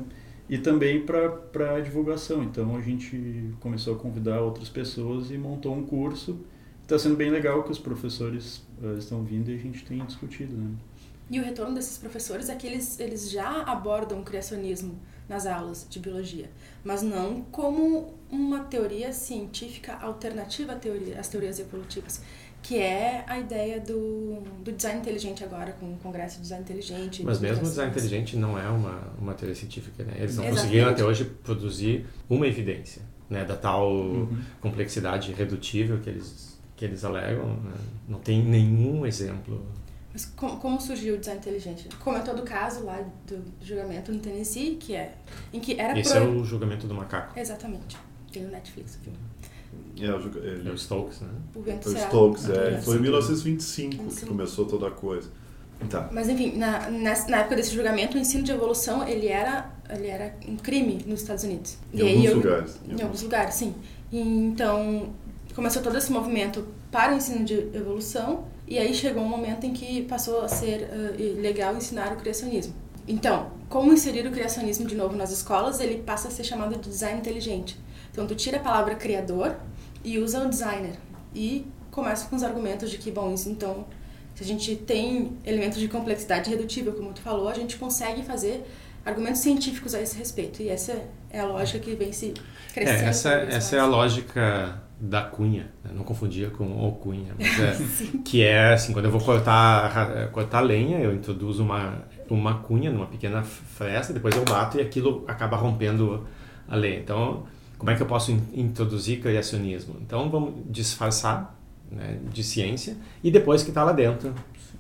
E 0.50 0.58
também 0.58 1.06
para 1.06 1.80
divulgação. 1.82 2.44
Então 2.44 2.76
a 2.76 2.82
gente 2.82 3.52
começou 3.62 3.96
a 3.96 3.98
convidar 3.98 4.42
outras 4.42 4.68
pessoas 4.70 5.32
e 5.32 5.38
montou 5.38 5.74
um 5.74 5.84
curso. 5.84 6.40
Está 6.92 7.00
sendo 7.00 7.16
bem 7.16 7.30
legal 7.30 7.64
que 7.64 7.72
os 7.72 7.80
professores 7.80 8.62
ah, 8.84 8.98
estão 8.98 9.24
vindo 9.24 9.50
e 9.50 9.56
a 9.56 9.58
gente 9.58 9.86
tem 9.86 10.06
discutido, 10.06 10.54
né? 10.58 10.72
E 11.30 11.40
o 11.40 11.44
retorno 11.44 11.74
desses 11.74 11.98
professores 11.98 12.50
é 12.50 12.56
que 12.56 12.68
eles, 12.68 13.00
eles 13.00 13.32
já 13.32 13.62
abordam 13.62 14.20
o 14.20 14.24
criacionismo 14.24 15.00
nas 15.30 15.46
aulas 15.46 15.88
de 15.90 15.98
biologia, 16.00 16.52
mas 16.84 17.02
não 17.02 17.44
como 17.44 18.14
uma 18.30 18.66
teoria 18.66 19.14
científica 19.14 19.94
alternativa 20.02 20.74
à 20.74 20.76
teoria, 20.76 21.18
às 21.18 21.30
teorias 21.30 21.58
evolutivas, 21.60 22.22
que 22.62 22.78
é 22.78 23.24
a 23.26 23.40
ideia 23.40 23.80
do, 23.80 24.42
do 24.62 24.74
design 24.74 25.00
inteligente 25.00 25.46
agora, 25.46 25.72
com 25.72 25.94
o 25.94 25.98
Congresso 25.98 26.36
de 26.36 26.42
Design 26.42 26.62
Inteligente. 26.66 27.24
Mas 27.24 27.40
de 27.40 27.44
mesmo 27.48 27.62
o 27.64 27.70
design 27.70 27.90
inteligente 27.90 28.36
não 28.36 28.60
é 28.60 28.68
uma, 28.68 29.14
uma 29.18 29.34
teoria 29.34 29.56
científica, 29.56 30.04
né? 30.04 30.16
Eles 30.18 30.36
não 30.36 30.44
Exatamente. 30.44 30.60
conseguiram 30.64 30.90
até 30.90 31.06
hoje 31.06 31.24
produzir 31.24 32.06
uma 32.30 32.46
evidência, 32.46 33.02
né? 33.30 33.46
Da 33.46 33.56
tal 33.56 33.90
Uhum. 33.90 34.38
complexidade 34.60 35.32
irredutível 35.32 35.98
que 36.02 36.10
eles, 36.10 36.51
que 36.82 36.86
eles 36.86 37.06
alegam, 37.06 37.46
né? 37.46 37.74
Não 38.10 38.18
tem 38.18 38.44
nenhum 38.44 39.06
exemplo. 39.06 39.64
Mas 40.12 40.26
como, 40.26 40.58
como 40.58 40.82
surgiu 40.82 41.14
o 41.14 41.18
design 41.20 41.40
inteligente? 41.40 41.88
Comentou 42.04 42.36
do 42.36 42.42
caso 42.42 42.84
lá 42.84 43.00
do 43.28 43.40
julgamento 43.62 44.12
no 44.12 44.18
Tennessee, 44.18 44.78
que 44.80 44.96
é 44.96 45.14
em 45.54 45.60
que 45.60 45.80
era 45.80 45.98
Esse 45.98 46.18
é 46.18 46.20
pro- 46.22 46.40
o 46.40 46.44
julgamento 46.44 46.88
do 46.88 46.96
macaco. 46.96 47.40
Exatamente. 47.40 47.96
Tem 48.34 48.42
no 48.42 48.50
Netflix 48.50 48.96
o 48.96 49.00
filme. 49.00 49.18
É, 50.00 50.12
o 50.12 50.44
ele- 50.44 50.68
É 50.68 50.72
o 50.72 50.78
Stokes, 50.78 51.22
né? 51.22 51.30
O 51.56 51.62
vento 51.62 51.88
o 51.88 51.92
será 51.92 52.08
Stokes, 52.08 52.50
é, 52.50 52.82
foi 52.82 52.98
em 52.98 53.02
1925 53.02 53.92
que 53.92 53.98
25. 54.04 54.28
começou 54.32 54.66
toda 54.66 54.88
a 54.88 54.92
coisa. 54.92 55.30
Tá. 55.88 56.10
Mas 56.12 56.28
enfim, 56.30 56.58
na, 56.58 56.90
nessa- 56.90 57.30
na 57.30 57.38
época 57.42 57.58
desse 57.58 57.74
julgamento, 57.76 58.18
o 58.18 58.20
ensino 58.20 58.44
de 58.44 58.52
evolução 58.52 59.08
ele 59.08 59.28
era, 59.28 59.72
ele 59.88 60.08
era 60.08 60.36
um 60.48 60.58
crime 60.58 61.04
nos 61.06 61.22
Estados 61.22 61.44
Unidos. 61.44 61.78
Em 61.94 62.02
alguns 62.02 62.34
lugares. 62.34 62.80
Em 62.90 63.02
alguns 63.04 63.22
lugares, 63.22 63.54
sim. 63.54 63.76
E, 64.12 64.20
então 64.20 65.14
começou 65.54 65.82
todo 65.82 65.98
esse 65.98 66.12
movimento 66.12 66.68
para 66.92 67.14
o 67.14 67.18
ensino 67.18 67.44
de 67.44 67.56
evolução 67.76 68.46
e 68.68 68.78
aí 68.78 68.94
chegou 68.94 69.24
um 69.24 69.28
momento 69.28 69.66
em 69.66 69.74
que 69.74 70.04
passou 70.04 70.42
a 70.42 70.48
ser 70.48 70.84
uh, 70.84 71.42
legal 71.42 71.76
ensinar 71.76 72.14
o 72.14 72.16
criacionismo. 72.16 72.74
Então, 73.08 73.52
como 73.68 73.92
inserir 73.92 74.28
o 74.28 74.32
criacionismo 74.32 74.86
de 74.86 74.96
novo 74.96 75.16
nas 75.16 75.32
escolas? 75.32 75.80
Ele 75.80 76.02
passa 76.04 76.28
a 76.28 76.32
ser 76.32 76.44
chamado 76.44 76.76
de 76.76 76.90
design 76.90 77.20
inteligente. 77.20 77.78
Então, 78.12 78.28
tu 78.28 78.36
tira 78.36 78.58
a 78.58 78.60
palavra 78.60 78.96
criador 78.96 79.56
e 80.04 80.20
usa 80.20 80.46
o 80.46 80.50
designer 80.50 80.96
e 81.34 81.66
começa 81.90 82.28
com 82.28 82.36
os 82.36 82.44
argumentos 82.44 82.90
de 82.90 82.98
que, 82.98 83.12
bom, 83.12 83.34
isso 83.34 83.50
então 83.50 83.86
se 84.36 84.44
a 84.44 84.48
gente 84.48 84.76
tem 84.76 85.38
elementos 85.46 85.80
de 85.80 85.88
complexidade 85.88 86.50
redutível, 86.50 86.94
como 86.94 87.14
tu 87.14 87.22
falou, 87.22 87.50
a 87.50 87.54
gente 87.54 87.78
consegue 87.78 88.24
fazer 88.24 88.66
argumentos 89.06 89.42
científicos 89.42 89.94
a 89.94 90.02
esse 90.02 90.18
respeito. 90.18 90.62
E 90.62 90.70
essa 90.70 91.00
é 91.30 91.40
a 91.40 91.46
lógica 91.46 91.80
que 91.80 91.96
vem 91.96 92.12
se 92.12 92.34
crescendo. 92.74 93.04
É, 93.04 93.10
essa, 93.10 93.30
essa 93.30 93.76
é 93.76 93.80
a 93.80 93.84
mais. 93.84 93.94
lógica 93.94 94.82
da 95.04 95.24
cunha, 95.24 95.72
né? 95.84 95.90
não 95.96 96.04
confundia 96.04 96.52
com 96.52 96.64
o 96.64 96.92
cunha, 96.92 97.34
mas 97.38 97.60
é, 97.60 97.78
que 98.24 98.44
é 98.44 98.74
assim, 98.74 98.94
quando 98.94 99.06
eu 99.06 99.12
vou 99.12 99.20
cortar, 99.20 100.30
cortar 100.32 100.62
lenha, 100.62 101.00
eu 101.00 101.16
introduzo 101.16 101.64
uma, 101.64 102.04
uma 102.30 102.60
cunha 102.60 102.92
numa 102.92 103.08
pequena 103.08 103.42
fresta, 103.42 104.14
depois 104.14 104.36
eu 104.36 104.46
bato 104.46 104.78
e 104.78 104.82
aquilo 104.82 105.26
acaba 105.28 105.58
rompendo 105.58 106.28
a 106.68 106.76
lenha. 106.76 107.00
Então, 107.00 107.44
como 107.80 107.90
é 107.90 107.96
que 107.96 108.04
eu 108.04 108.08
posso 108.08 108.32
in- 108.32 108.44
introduzir 108.54 109.20
criacionismo? 109.20 109.96
Então, 110.02 110.30
vamos 110.30 110.54
disfarçar 110.70 111.60
né, 111.92 112.20
de 112.32 112.44
ciência 112.44 112.96
e 113.24 113.32
depois 113.32 113.64
que 113.64 113.70
está 113.70 113.84
lá 113.84 113.94
dentro 113.94 114.32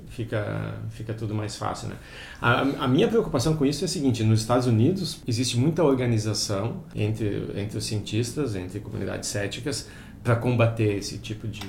fica, 0.07 0.75
fica 0.91 1.13
tudo 1.13 1.33
mais 1.33 1.55
fácil. 1.55 1.87
Né? 1.87 1.95
A, 2.39 2.61
a 2.83 2.87
minha 2.87 3.07
preocupação 3.07 3.55
com 3.55 3.65
isso 3.65 3.83
é 3.83 3.85
a 3.85 3.87
seguinte: 3.87 4.23
nos 4.23 4.41
Estados 4.41 4.67
Unidos 4.67 5.19
existe 5.27 5.57
muita 5.57 5.83
organização 5.83 6.83
entre, 6.95 7.47
entre 7.55 7.77
os 7.77 7.85
cientistas, 7.85 8.55
entre 8.55 8.79
comunidades 8.79 9.29
céticas, 9.29 9.89
para 10.23 10.35
combater 10.35 10.97
esse 10.97 11.17
tipo 11.17 11.47
de, 11.47 11.61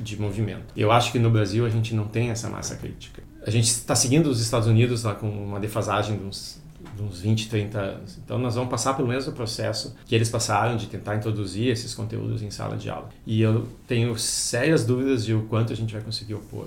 de 0.00 0.20
movimento. 0.20 0.66
Eu 0.76 0.92
acho 0.92 1.10
que 1.12 1.18
no 1.18 1.30
Brasil 1.30 1.66
a 1.66 1.68
gente 1.68 1.94
não 1.94 2.06
tem 2.06 2.30
essa 2.30 2.48
massa 2.48 2.76
crítica. 2.76 3.22
A 3.46 3.50
gente 3.50 3.66
está 3.66 3.94
seguindo 3.94 4.26
os 4.28 4.40
Estados 4.40 4.68
Unidos 4.68 5.02
lá 5.04 5.14
com 5.14 5.28
uma 5.28 5.58
defasagem 5.60 6.16
de 6.18 6.24
uns, 6.24 6.60
de 6.96 7.02
uns 7.02 7.20
20, 7.20 7.48
30 7.48 7.78
anos. 7.78 8.18
Então 8.24 8.38
nós 8.38 8.54
vamos 8.54 8.70
passar 8.70 8.94
pelo 8.94 9.08
mesmo 9.08 9.32
processo 9.32 9.94
que 10.04 10.14
eles 10.14 10.28
passaram 10.28 10.76
de 10.76 10.86
tentar 10.86 11.16
introduzir 11.16 11.68
esses 11.68 11.94
conteúdos 11.94 12.42
em 12.42 12.50
sala 12.50 12.76
de 12.76 12.88
aula. 12.90 13.08
E 13.26 13.40
eu 13.40 13.66
tenho 13.86 14.16
sérias 14.18 14.84
dúvidas 14.84 15.24
de 15.24 15.34
o 15.34 15.42
quanto 15.42 15.72
a 15.72 15.76
gente 15.76 15.92
vai 15.92 16.02
conseguir 16.02 16.34
opor. 16.34 16.66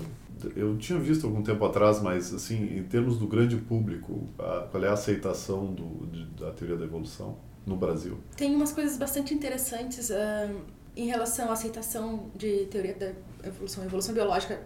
Eu 0.56 0.78
tinha 0.78 0.98
visto 0.98 1.26
algum 1.26 1.42
tempo 1.42 1.62
atrás, 1.66 2.00
mas 2.00 2.32
assim, 2.32 2.78
em 2.78 2.82
termos 2.82 3.18
do 3.18 3.26
grande 3.26 3.56
público, 3.56 4.26
a- 4.38 4.66
qual 4.70 4.82
é 4.82 4.88
a 4.88 4.94
aceitação 4.94 5.66
do, 5.66 6.06
de- 6.06 6.24
da 6.42 6.50
teoria 6.52 6.76
da 6.78 6.84
evolução 6.86 7.36
no 7.66 7.76
Brasil? 7.76 8.16
Tem 8.38 8.54
umas 8.56 8.72
coisas 8.72 8.96
bastante 8.96 9.34
interessantes 9.34 10.10
ah, 10.10 10.48
em 10.96 11.06
relação 11.06 11.48
à 11.50 11.52
aceitação 11.52 12.30
de 12.34 12.66
teoria 12.66 12.94
da 12.94 13.12
evolução, 13.46 13.84
evolução 13.84 14.14
biológica 14.14 14.60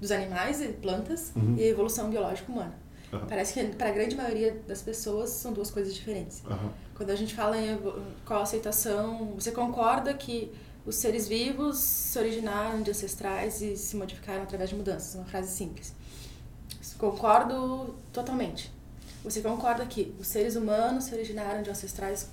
dos 0.00 0.10
animais 0.10 0.60
e 0.60 0.68
plantas 0.68 1.32
Uhum. 1.36 1.56
e 1.56 1.62
a 1.62 1.66
evolução 1.66 2.10
biológica 2.10 2.50
humana. 2.50 2.74
Aham. 3.12 3.26
Parece 3.26 3.54
que 3.54 3.64
para 3.74 3.88
a 3.88 3.92
grande 3.92 4.14
maioria 4.16 4.60
das 4.66 4.82
pessoas 4.82 5.30
são 5.30 5.52
duas 5.52 5.70
coisas 5.70 5.94
diferentes. 5.94 6.42
Aham. 6.46 6.70
Quando 6.94 7.10
a 7.10 7.16
gente 7.16 7.34
fala 7.34 7.58
em 7.58 7.78
qual 8.26 8.42
aceitação, 8.42 9.32
você 9.34 9.50
concorda 9.52 10.12
que 10.14 10.52
os 10.86 10.96
seres 10.96 11.28
vivos 11.28 11.78
se 11.78 12.18
originaram 12.18 12.82
de 12.82 12.90
ancestrais 12.90 13.60
e 13.62 13.76
se 13.76 13.96
modificaram 13.96 14.42
através 14.42 14.70
de 14.70 14.76
mudanças? 14.76 15.14
Uma 15.14 15.24
frase 15.24 15.50
simples. 15.50 15.92
Concordo 16.98 17.94
totalmente. 18.12 18.70
Você 19.24 19.40
concorda 19.40 19.84
que 19.86 20.14
os 20.18 20.26
seres 20.26 20.56
humanos 20.56 21.04
se 21.04 21.14
originaram 21.14 21.62
de 21.62 21.70
ancestrais, 21.70 22.28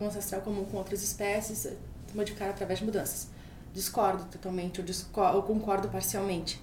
um 0.00 0.06
ancestral 0.06 0.40
comum 0.42 0.64
com 0.64 0.76
outras 0.76 1.02
espécies, 1.02 1.68
se 2.10 2.16
modificaram 2.16 2.50
através 2.52 2.78
de 2.80 2.84
mudanças? 2.84 3.28
Discordo 3.72 4.24
totalmente, 4.24 4.80
ou, 4.80 4.86
disco- 4.86 5.20
ou 5.20 5.42
concordo 5.42 5.88
parcialmente. 5.88 6.60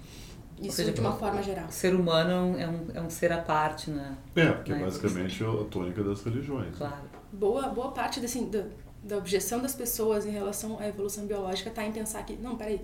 Isso 0.60 0.76
seja, 0.76 0.92
de 0.92 1.00
uma 1.00 1.12
forma 1.12 1.40
geral. 1.42 1.66
O 1.68 1.72
ser 1.72 1.94
humano 1.94 2.58
é 2.58 2.66
um, 2.68 2.86
é 2.94 3.00
um 3.00 3.08
ser 3.08 3.32
à 3.32 3.38
parte, 3.38 3.90
né? 3.90 4.16
É, 4.34 4.50
porque 4.50 4.72
Né? 4.72 4.80
basicamente 4.84 5.42
é 5.42 5.46
a 5.46 5.64
tônica 5.64 6.02
das 6.02 6.20
religiões. 6.22 6.76
Claro. 6.76 6.96
boa, 7.32 7.68
boa 7.68 7.92
parte 7.92 8.18
desse, 8.18 8.40
da, 8.46 8.64
da 9.02 9.16
objeção 9.16 9.60
das 9.62 9.74
pessoas 9.74 10.26
em 10.26 10.30
relação 10.30 10.76
à 10.80 10.88
evolução 10.88 11.26
biológica 11.26 11.68
está 11.70 11.84
em 11.84 11.92
pensar 11.92 12.24
que, 12.24 12.34
não, 12.36 12.56
peraí, 12.56 12.80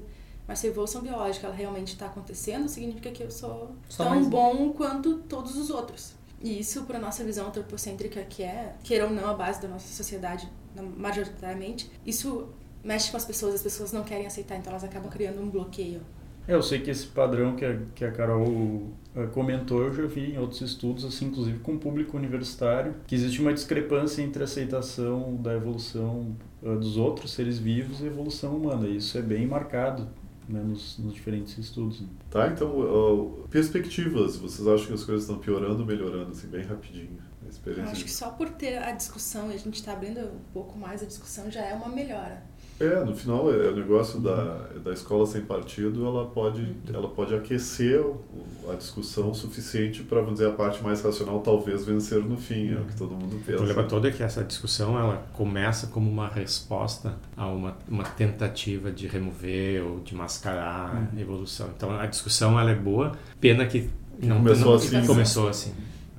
mas 0.47 0.61
se 0.61 0.69
a 0.69 0.71
evolução 0.71 1.03
biológica 1.03 1.49
ela 1.49 1.57
realmente 1.57 1.89
está 1.95 2.07
acontecendo, 2.07 2.69
significa 2.69 3.11
que 3.11 3.25
eu 3.25 3.31
sou 3.31 3.75
Só 3.89 4.05
tão 4.05 4.15
mais 4.15 4.29
bom 4.29 4.73
quanto 4.73 5.19
todos 5.29 5.57
os 5.57 5.69
outros. 5.69 6.13
E 6.45 6.61
isso, 6.61 6.85
para 6.85 6.99
nossa 6.99 7.25
visão 7.25 7.49
antropocêntrica, 7.49 8.23
que 8.23 8.43
é, 8.43 8.75
queira 8.85 9.07
ou 9.07 9.11
não, 9.11 9.31
a 9.31 9.33
base 9.33 9.63
da 9.63 9.67
nossa 9.67 9.89
sociedade, 9.89 10.47
majoritariamente, 10.95 11.91
isso 12.05 12.49
mexe 12.85 13.11
com 13.11 13.17
as 13.17 13.25
pessoas, 13.25 13.55
as 13.55 13.63
pessoas 13.63 13.93
não 13.93 14.05
querem 14.05 14.27
aceitar, 14.27 14.57
então 14.57 14.71
elas 14.71 14.85
acabam 14.85 15.11
criando 15.11 15.41
um 15.41 15.49
bloqueio. 15.49 16.03
É, 16.47 16.53
eu 16.53 16.63
sei 16.63 16.81
que 16.81 16.91
esse 16.91 17.07
padrão 17.07 17.57
que 17.57 17.65
a, 17.65 17.81
que 17.95 18.05
a 18.05 18.13
Carol 18.13 18.91
eh, 19.17 19.27
comentou, 19.33 19.85
eu 19.85 19.95
já 19.95 20.05
vi 20.05 20.33
em 20.33 20.39
outros 20.39 20.61
estudos, 20.61 21.07
assim, 21.07 21.29
inclusive 21.29 21.61
com 21.61 21.77
o 21.77 21.79
público 21.79 22.15
universitário, 22.15 22.95
que 23.07 23.15
existe 23.15 23.41
uma 23.41 23.55
discrepância 23.55 24.21
entre 24.21 24.43
a 24.43 24.45
aceitação 24.45 25.37
da 25.37 25.55
evolução 25.55 26.37
eh, 26.63 26.75
dos 26.77 26.99
outros 26.99 27.33
seres 27.33 27.59
vivos 27.59 28.03
e 28.03 28.05
a 28.05 28.07
evolução 28.09 28.55
humana. 28.55 28.87
E 28.87 28.99
isso 28.99 29.17
é 29.17 29.23
bem 29.23 29.47
marcado 29.47 30.07
né, 30.49 30.61
nos, 30.63 30.99
nos 30.99 31.15
diferentes 31.15 31.57
estudos. 31.59 32.01
né. 32.01 32.09
Tá, 32.31 32.49
então, 32.49 32.73
ó, 32.81 33.47
perspectivas, 33.49 34.37
vocês 34.37 34.67
acham 34.67 34.87
que 34.89 34.93
as 34.95 35.05
coisas 35.05 35.25
estão 35.25 35.39
piorando 35.39 35.81
ou 35.81 35.87
melhorando, 35.87 36.31
assim, 36.33 36.49
bem 36.49 36.63
rapidinho? 36.65 37.19
A 37.43 37.47
Eu 37.47 37.51
experiência 37.51 37.85
acho 37.93 37.99
de- 38.01 38.05
que 38.05 38.11
só 38.11 38.31
por 38.31 38.49
ter 38.51 38.79
a 38.79 38.93
discussão 38.93 39.51
e 39.51 39.55
a 39.55 39.59
gente 39.59 39.75
está 39.75 39.93
abrindo 39.93 40.21
um 40.21 40.39
pouco 40.53 40.79
mais 40.79 41.03
a 41.03 41.07
discussão 41.07 41.51
já 41.51 41.61
é 41.63 41.75
uma 41.75 41.89
melhora. 41.89 42.43
É, 42.81 43.05
no 43.05 43.15
final, 43.15 43.53
é, 43.53 43.69
o 43.69 43.77
negócio 43.77 44.19
da, 44.21 44.67
da 44.85 44.93
escola 44.93 45.25
sem 45.27 45.43
partido, 45.43 46.05
ela 46.05 46.27
pode, 46.27 46.67
ela 46.93 47.07
pode 47.09 47.33
aquecer 47.35 48.01
o- 48.01 48.21
a 48.69 48.75
discussão 48.75 49.31
o 49.31 49.35
suficiente 49.35 50.03
para, 50.03 50.19
vamos 50.21 50.35
dizer, 50.41 50.49
a 50.49 50.53
parte 50.53 50.83
mais 50.83 51.01
racional 51.01 51.39
talvez 51.41 51.85
vencer 51.85 52.19
no 52.25 52.37
fim, 52.37 52.73
é 52.73 52.77
o 52.81 52.85
que 52.85 52.97
todo 52.97 53.13
mundo 53.13 53.37
O 53.37 53.41
pensa. 53.41 53.59
problema 53.59 53.85
todo 53.85 54.09
é 54.09 54.11
que 54.11 54.23
essa 54.25 54.43
discussão 54.43 54.99
ela 54.99 55.25
começa 55.35 55.87
como 55.87 56.11
uma 56.11 56.27
resposta 56.29 57.15
a 57.37 57.47
uma, 57.47 57.77
uma 57.89 58.05
tentativa 58.05 58.91
de 58.91 59.07
remover 59.07 59.85
ou 59.85 60.01
de 60.01 60.15
mascarar 60.15 61.09
a 61.17 61.21
evolução. 61.21 61.69
Então 61.77 61.93
a 61.97 62.07
discussão 62.07 62.59
ela 62.59 62.71
é 62.71 62.75
boa, 62.75 63.13
pena 63.41 63.65
que 63.67 63.89
não 64.21 64.39
Começou 64.39 64.67
não, 64.67 64.75
assim. 64.75 65.07
Começou 65.07 65.49
assim. 65.49 65.75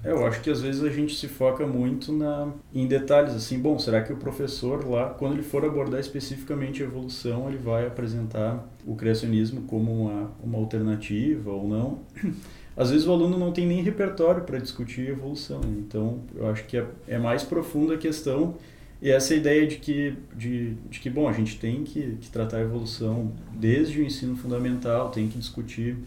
É, 0.06 0.12
eu 0.12 0.24
acho 0.24 0.40
que 0.42 0.52
às 0.52 0.62
vezes 0.62 0.84
a 0.84 0.90
gente 0.90 1.16
se 1.16 1.28
foca 1.28 1.66
muito 1.66 2.14
na, 2.14 2.54
em 2.72 2.86
detalhes, 2.86 3.34
assim, 3.34 3.58
bom, 3.58 3.80
será 3.80 4.04
que 4.04 4.14
o 4.14 4.18
professor 4.18 4.88
lá, 4.88 5.10
quando 5.10 5.34
ele 5.34 5.42
for 5.42 5.66
abordar 5.66 6.00
especificamente 6.00 6.84
a 6.84 6.86
evolução, 6.86 7.50
ele 7.50 7.58
vai 7.58 7.88
apresentar 7.88 8.64
o 8.86 8.96
criacionismo 8.96 9.64
como 9.64 9.92
uma, 9.92 10.32
uma 10.44 10.60
alternativa 10.60 11.50
ou 11.50 11.68
não? 11.68 12.00
Às 12.78 12.92
vezes 12.92 13.08
o 13.08 13.12
aluno 13.12 13.38
não 13.40 13.52
tem 13.52 13.66
nem 13.66 13.82
repertório 13.82 14.44
para 14.44 14.60
discutir 14.60 15.10
evolução, 15.10 15.62
né? 15.62 15.78
então 15.80 16.20
eu 16.36 16.48
acho 16.50 16.66
que 16.66 16.78
é, 16.78 16.86
é 17.08 17.18
mais 17.18 17.42
profunda 17.42 17.96
a 17.96 17.98
questão 17.98 18.56
e 19.02 19.10
essa 19.10 19.34
ideia 19.34 19.66
de 19.66 19.78
que, 19.78 20.14
de, 20.36 20.74
de 20.90 21.00
que 21.00 21.10
bom, 21.10 21.28
a 21.28 21.32
gente 21.32 21.58
tem 21.58 21.84
que, 21.84 22.18
que 22.20 22.30
tratar 22.30 22.58
a 22.58 22.62
evolução 22.62 23.32
desde 23.54 24.02
o 24.02 24.04
ensino 24.04 24.36
fundamental, 24.36 25.10
tem 25.10 25.28
que 25.28 25.38
discutir 25.40 25.98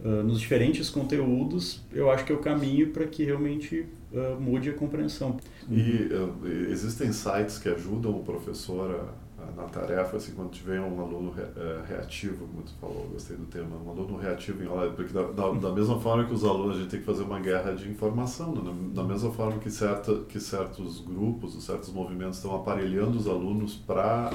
Uh, 0.00 0.22
nos 0.22 0.38
diferentes 0.38 0.88
conteúdos, 0.88 1.82
eu 1.92 2.08
acho 2.10 2.24
que 2.24 2.32
é 2.32 2.34
o 2.34 2.38
caminho 2.38 2.90
para 2.90 3.04
que 3.04 3.24
realmente 3.24 3.84
uh, 4.12 4.40
mude 4.40 4.70
a 4.70 4.74
compreensão. 4.74 5.36
E 5.70 6.08
eh, 6.10 6.70
existem 6.70 7.12
sites 7.12 7.58
que 7.58 7.68
ajudam 7.68 8.12
o 8.12 8.22
professor 8.22 8.90
a, 8.90 9.42
a, 9.42 9.50
na 9.52 9.64
tarefa, 9.64 10.16
assim, 10.16 10.32
quando 10.32 10.50
tiver 10.50 10.80
um 10.80 10.98
aluno 10.98 11.30
re, 11.30 11.42
eh, 11.42 11.82
reativo, 11.86 12.46
como 12.46 12.62
tu 12.62 12.72
falou, 12.80 13.08
gostei 13.12 13.36
do 13.36 13.44
tema, 13.44 13.76
um 13.76 13.90
aluno 13.90 14.16
reativo 14.16 14.62
em 14.62 14.66
aula, 14.66 14.90
porque 14.92 15.12
da, 15.12 15.24
da, 15.24 15.50
da, 15.50 15.72
mesma 15.72 16.00
forma 16.00 16.24
que 16.24 16.32
os 16.32 16.42
alunos, 16.42 16.76
a 16.76 16.80
gente 16.80 16.90
tem 16.90 17.00
que 17.00 17.06
fazer 17.06 17.22
uma 17.22 17.38
guerra 17.38 17.72
de 17.72 17.86
informação, 17.88 18.54
né? 18.54 18.74
da 18.94 19.04
mesma 19.04 19.30
forma 19.30 19.58
que, 19.58 19.70
certa, 19.70 20.14
que 20.28 20.40
certos 20.40 21.00
grupos, 21.00 21.62
certos 21.62 21.92
movimentos 21.92 22.38
estão 22.38 22.56
aparelhando 22.56 23.18
os 23.18 23.26
alunos 23.26 23.74
para 23.74 24.32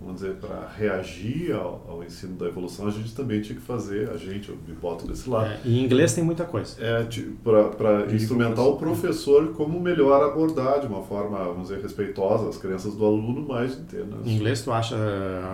vamos 0.00 0.20
dizer, 0.20 0.34
para 0.36 0.68
reagir 0.76 1.52
ao, 1.52 1.84
ao, 1.88 2.04
ensino 2.04 2.36
da 2.36 2.46
evolução, 2.46 2.88
a 2.88 2.90
gente 2.90 3.14
também 3.14 3.40
tinha 3.40 3.56
que 3.56 3.64
fazer, 3.64 4.10
a 4.10 4.16
gente, 4.16 4.48
eu 4.48 4.58
me 4.66 4.74
boto 4.74 5.06
desse 5.06 5.28
lado. 5.28 5.50
É, 5.50 5.60
em 5.64 5.84
inglês 5.84 6.14
tem 6.14 6.24
muita 6.24 6.44
coisa. 6.44 6.76
É, 6.82 7.06
para 7.76 8.12
instrumentar 8.12 8.64
o 8.64 8.76
professor 8.76 9.52
como 9.52 9.78
melhor 9.78 10.22
abordar 10.22 10.80
de 10.80 10.86
uma 10.86 11.02
forma, 11.02 11.38
vamos 11.38 11.68
dizer, 11.68 11.82
respeitosa 11.82 12.48
as 12.48 12.56
crenças 12.56 12.94
do 12.94 13.04
aluno, 13.04 13.44
mas 13.46 13.78
entenda. 13.78 14.16
Em 14.24 14.36
inglês 14.36 14.62
tu 14.62 14.72
acha 14.72 14.96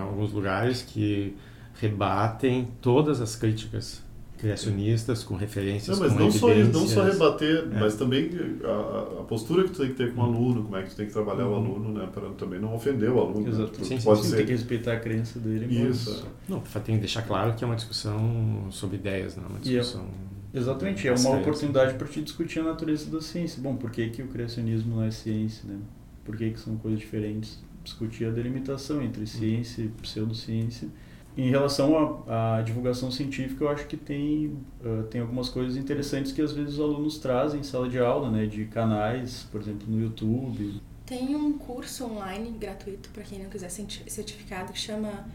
alguns 0.03 0.33
lugares 0.33 0.83
que 0.83 1.37
rebatem 1.81 2.69
todas 2.81 3.21
as 3.21 3.37
críticas 3.37 4.06
criacionistas 4.39 5.25
com 5.25 5.35
referências 5.35 5.99
não, 5.99 6.07
mas 6.07 6.13
com 6.13 6.25
não 6.25 6.31
só, 6.31 6.55
não 6.55 6.87
só 6.87 7.05
rebater, 7.05 7.69
é. 7.73 7.81
mas 7.81 7.97
também 7.97 8.31
a, 8.63 9.21
a, 9.21 9.25
postura 9.25 9.65
que 9.65 9.71
tu 9.71 9.81
tem 9.81 9.89
que 9.89 9.95
ter 9.95 10.15
com 10.15 10.21
o 10.21 10.25
aluno, 10.25 10.65
como 10.65 10.77
é 10.77 10.83
que 10.83 10.91
tu 10.91 10.97
tem 10.97 11.07
que 11.07 11.13
trabalhar 11.13 11.47
uhum. 11.47 11.53
o 11.53 11.57
aluno, 11.57 11.99
né, 11.99 12.09
para 12.13 12.29
também 12.31 12.61
não 12.61 12.75
ofender 12.75 13.11
o 13.11 13.19
aluno. 13.19 13.49
Exato. 13.49 13.73
Né? 13.73 13.79
Tu, 13.79 13.85
sim, 13.85 14.01
pode 14.01 14.23
sim, 14.23 14.31
ser... 14.31 14.37
tem 14.37 14.47
que 14.47 14.53
respeitar 14.53 14.93
a 14.93 15.01
crença 15.01 15.39
dele. 15.39 15.89
Isso. 15.89 16.27
Não, 16.49 16.61
tem 16.61 16.97
que 16.97 17.01
deixar 17.01 17.23
claro 17.23 17.55
que 17.55 17.65
é 17.65 17.67
uma 17.67 17.77
discussão 17.77 18.67
sobre 18.71 18.97
ideias, 18.97 19.37
não 19.37 19.45
é 19.45 19.49
uma 19.49 19.59
discussão... 19.59 20.05
E 20.53 20.59
Exatamente, 20.59 21.07
é 21.07 21.13
uma 21.13 21.37
oportunidade 21.39 21.95
para 21.95 22.07
te 22.07 22.23
discutir 22.23 22.61
a 22.61 22.63
natureza 22.63 23.11
da 23.11 23.21
ciência. 23.21 23.63
Bom, 23.63 23.77
por 23.77 23.91
que, 23.91 24.09
que 24.09 24.23
o 24.23 24.29
criacionismo 24.29 24.97
não 24.97 25.03
é 25.03 25.11
ciência, 25.11 25.69
né? 25.69 25.79
Por 26.25 26.35
que, 26.35 26.51
que 26.51 26.59
são 26.59 26.77
coisas 26.77 26.99
diferentes? 26.99 27.59
Discutir 27.85 28.25
a 28.25 28.31
delimitação 28.31 29.03
entre 29.03 29.27
ciência 29.27 29.83
e 29.83 29.89
pseudociência. 29.89 30.89
Em 31.37 31.51
relação 31.51 32.25
à, 32.27 32.57
à 32.57 32.63
divulgação 32.63 33.11
científica, 33.11 33.65
eu 33.65 33.69
acho 33.69 33.87
que 33.87 33.97
tem, 33.97 34.57
uh, 34.83 35.03
tem 35.11 35.21
algumas 35.21 35.51
coisas 35.51 35.77
interessantes 35.77 36.33
que 36.33 36.41
às 36.41 36.53
vezes 36.53 36.75
os 36.75 36.81
alunos 36.81 37.19
trazem 37.19 37.61
em 37.61 37.63
sala 37.63 37.89
de 37.89 37.99
aula, 37.99 38.31
né? 38.31 38.47
De 38.47 38.65
canais, 38.65 39.47
por 39.53 39.61
exemplo, 39.61 39.87
no 39.87 40.01
YouTube. 40.01 40.81
Tem 41.05 41.37
um 41.37 41.53
curso 41.59 42.07
online 42.07 42.51
gratuito 42.59 43.11
para 43.11 43.23
quem 43.23 43.39
não 43.39 43.51
quiser 43.51 43.69
certificado 43.69 44.73
que 44.73 44.79
chama 44.79 45.27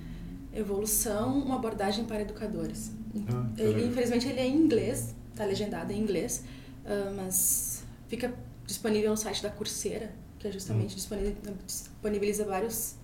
Evolução, 0.54 1.38
uma 1.38 1.56
abordagem 1.56 2.04
para 2.06 2.22
educadores. 2.22 2.92
Ah, 3.30 3.46
ele, 3.58 3.86
infelizmente, 3.86 4.28
ele 4.28 4.40
é 4.40 4.48
em 4.48 4.58
inglês, 4.58 5.16
está 5.32 5.46
legendado 5.46 5.94
em 5.94 6.02
inglês, 6.02 6.44
uh, 6.84 7.16
mas 7.16 7.86
fica 8.08 8.34
disponível 8.66 9.12
no 9.12 9.18
site 9.18 9.44
da 9.44 9.50
Coursera, 9.50 10.12
que 10.40 10.48
é 10.48 10.52
justamente 10.52 10.96
hum. 10.96 11.54
disponibiliza 11.66 12.44
vários 12.44 12.96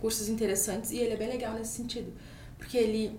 cursos 0.00 0.28
interessantes 0.28 0.90
e 0.90 0.98
ele 0.98 1.12
é 1.12 1.16
bem 1.16 1.28
legal 1.28 1.54
nesse 1.54 1.72
sentido, 1.72 2.12
porque 2.60 2.76
ele 2.76 3.18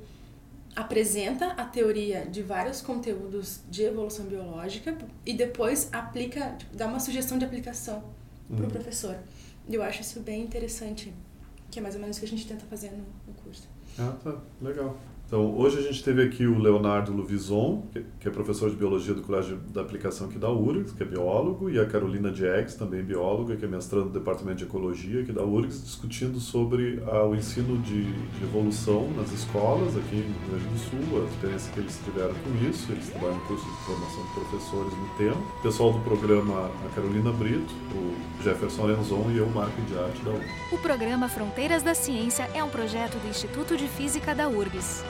apresenta 0.76 1.48
a 1.48 1.66
teoria 1.66 2.26
de 2.26 2.42
vários 2.42 2.80
conteúdos 2.80 3.60
de 3.70 3.84
evolução 3.84 4.26
biológica 4.26 4.98
e 5.26 5.34
depois 5.34 5.90
aplica, 5.92 6.58
dá 6.72 6.88
uma 6.88 7.00
sugestão 7.00 7.38
de 7.38 7.44
aplicação 7.44 8.02
para 8.48 8.62
o 8.62 8.64
uhum. 8.64 8.70
professor. 8.70 9.18
E 9.68 9.76
eu 9.76 9.84
acho 9.84 10.02
isso 10.02 10.22
bem 10.22 10.44
interessante, 10.44 11.14
que 11.70 11.80
é 11.80 11.82
mais 11.82 11.96
ou 11.96 12.02
menos 12.02 12.18
o 12.18 12.20
que 12.20 12.26
a 12.26 12.30
gente 12.30 12.48
tenta 12.48 12.66
fazer 12.68 12.92
no, 12.92 13.04
no 13.28 13.34
curso. 13.44 13.68
Ah, 14.00 14.16
tá. 14.24 14.38
Legal. 14.62 14.98
Então, 15.32 15.58
hoje 15.58 15.80
a 15.80 15.82
gente 15.82 16.04
teve 16.04 16.22
aqui 16.24 16.46
o 16.46 16.60
Leonardo 16.60 17.14
Luvison, 17.14 17.86
que 18.20 18.28
é 18.28 18.30
professor 18.30 18.70
de 18.70 18.76
Biologia 18.76 19.14
do 19.14 19.22
Colégio 19.22 19.56
da 19.74 19.80
Aplicação 19.80 20.28
aqui 20.28 20.38
da 20.38 20.52
URGS, 20.52 20.92
que 20.92 21.04
é 21.04 21.06
biólogo, 21.06 21.70
e 21.70 21.80
a 21.80 21.86
Carolina 21.86 22.30
Diegues, 22.30 22.76
também 22.76 23.02
bióloga, 23.02 23.56
que 23.56 23.64
é 23.64 23.68
mestrando 23.70 24.08
no 24.08 24.12
Departamento 24.12 24.58
de 24.58 24.66
Ecologia 24.66 25.22
aqui 25.22 25.32
da 25.32 25.42
URGS, 25.42 25.86
discutindo 25.86 26.38
sobre 26.38 27.02
ah, 27.08 27.24
o 27.24 27.34
ensino 27.34 27.78
de, 27.78 28.12
de, 28.12 28.44
evolução 28.44 29.10
nas 29.16 29.32
escolas 29.32 29.96
aqui 29.96 30.18
no 30.18 30.22
Rio 30.22 30.50
Grande 30.50 30.66
do 30.66 30.80
Sul, 30.80 31.22
a 31.22 31.26
experiência 31.26 31.72
que 31.72 31.80
eles 31.80 32.02
tiveram 32.04 32.34
com 32.34 32.70
isso, 32.70 32.92
eles 32.92 33.08
trabalham 33.08 33.36
no 33.36 33.42
curso 33.46 33.64
de 33.64 33.86
formação 33.86 34.26
de 34.26 34.34
professores 34.34 34.94
no 34.98 35.10
tema. 35.18 35.42
O 35.60 35.62
pessoal 35.62 35.94
do 35.94 36.00
programa, 36.00 36.70
a 36.86 36.90
Carolina 36.94 37.32
Brito, 37.32 37.74
o 37.96 38.44
Jefferson 38.44 38.86
Lenzon 38.86 39.32
e 39.32 39.38
eu, 39.38 39.48
Marco 39.52 39.82
de 39.84 39.98
Arte 39.98 40.22
da 40.26 40.32
URGS. 40.32 40.74
O 40.74 40.78
programa 40.80 41.30
Fronteiras 41.30 41.82
da 41.82 41.94
Ciência 41.94 42.50
é 42.54 42.62
um 42.62 42.70
projeto 42.70 43.18
do 43.18 43.30
Instituto 43.30 43.78
de 43.78 43.88
Física 43.88 44.36
da 44.36 44.50
URGS. 44.50 45.06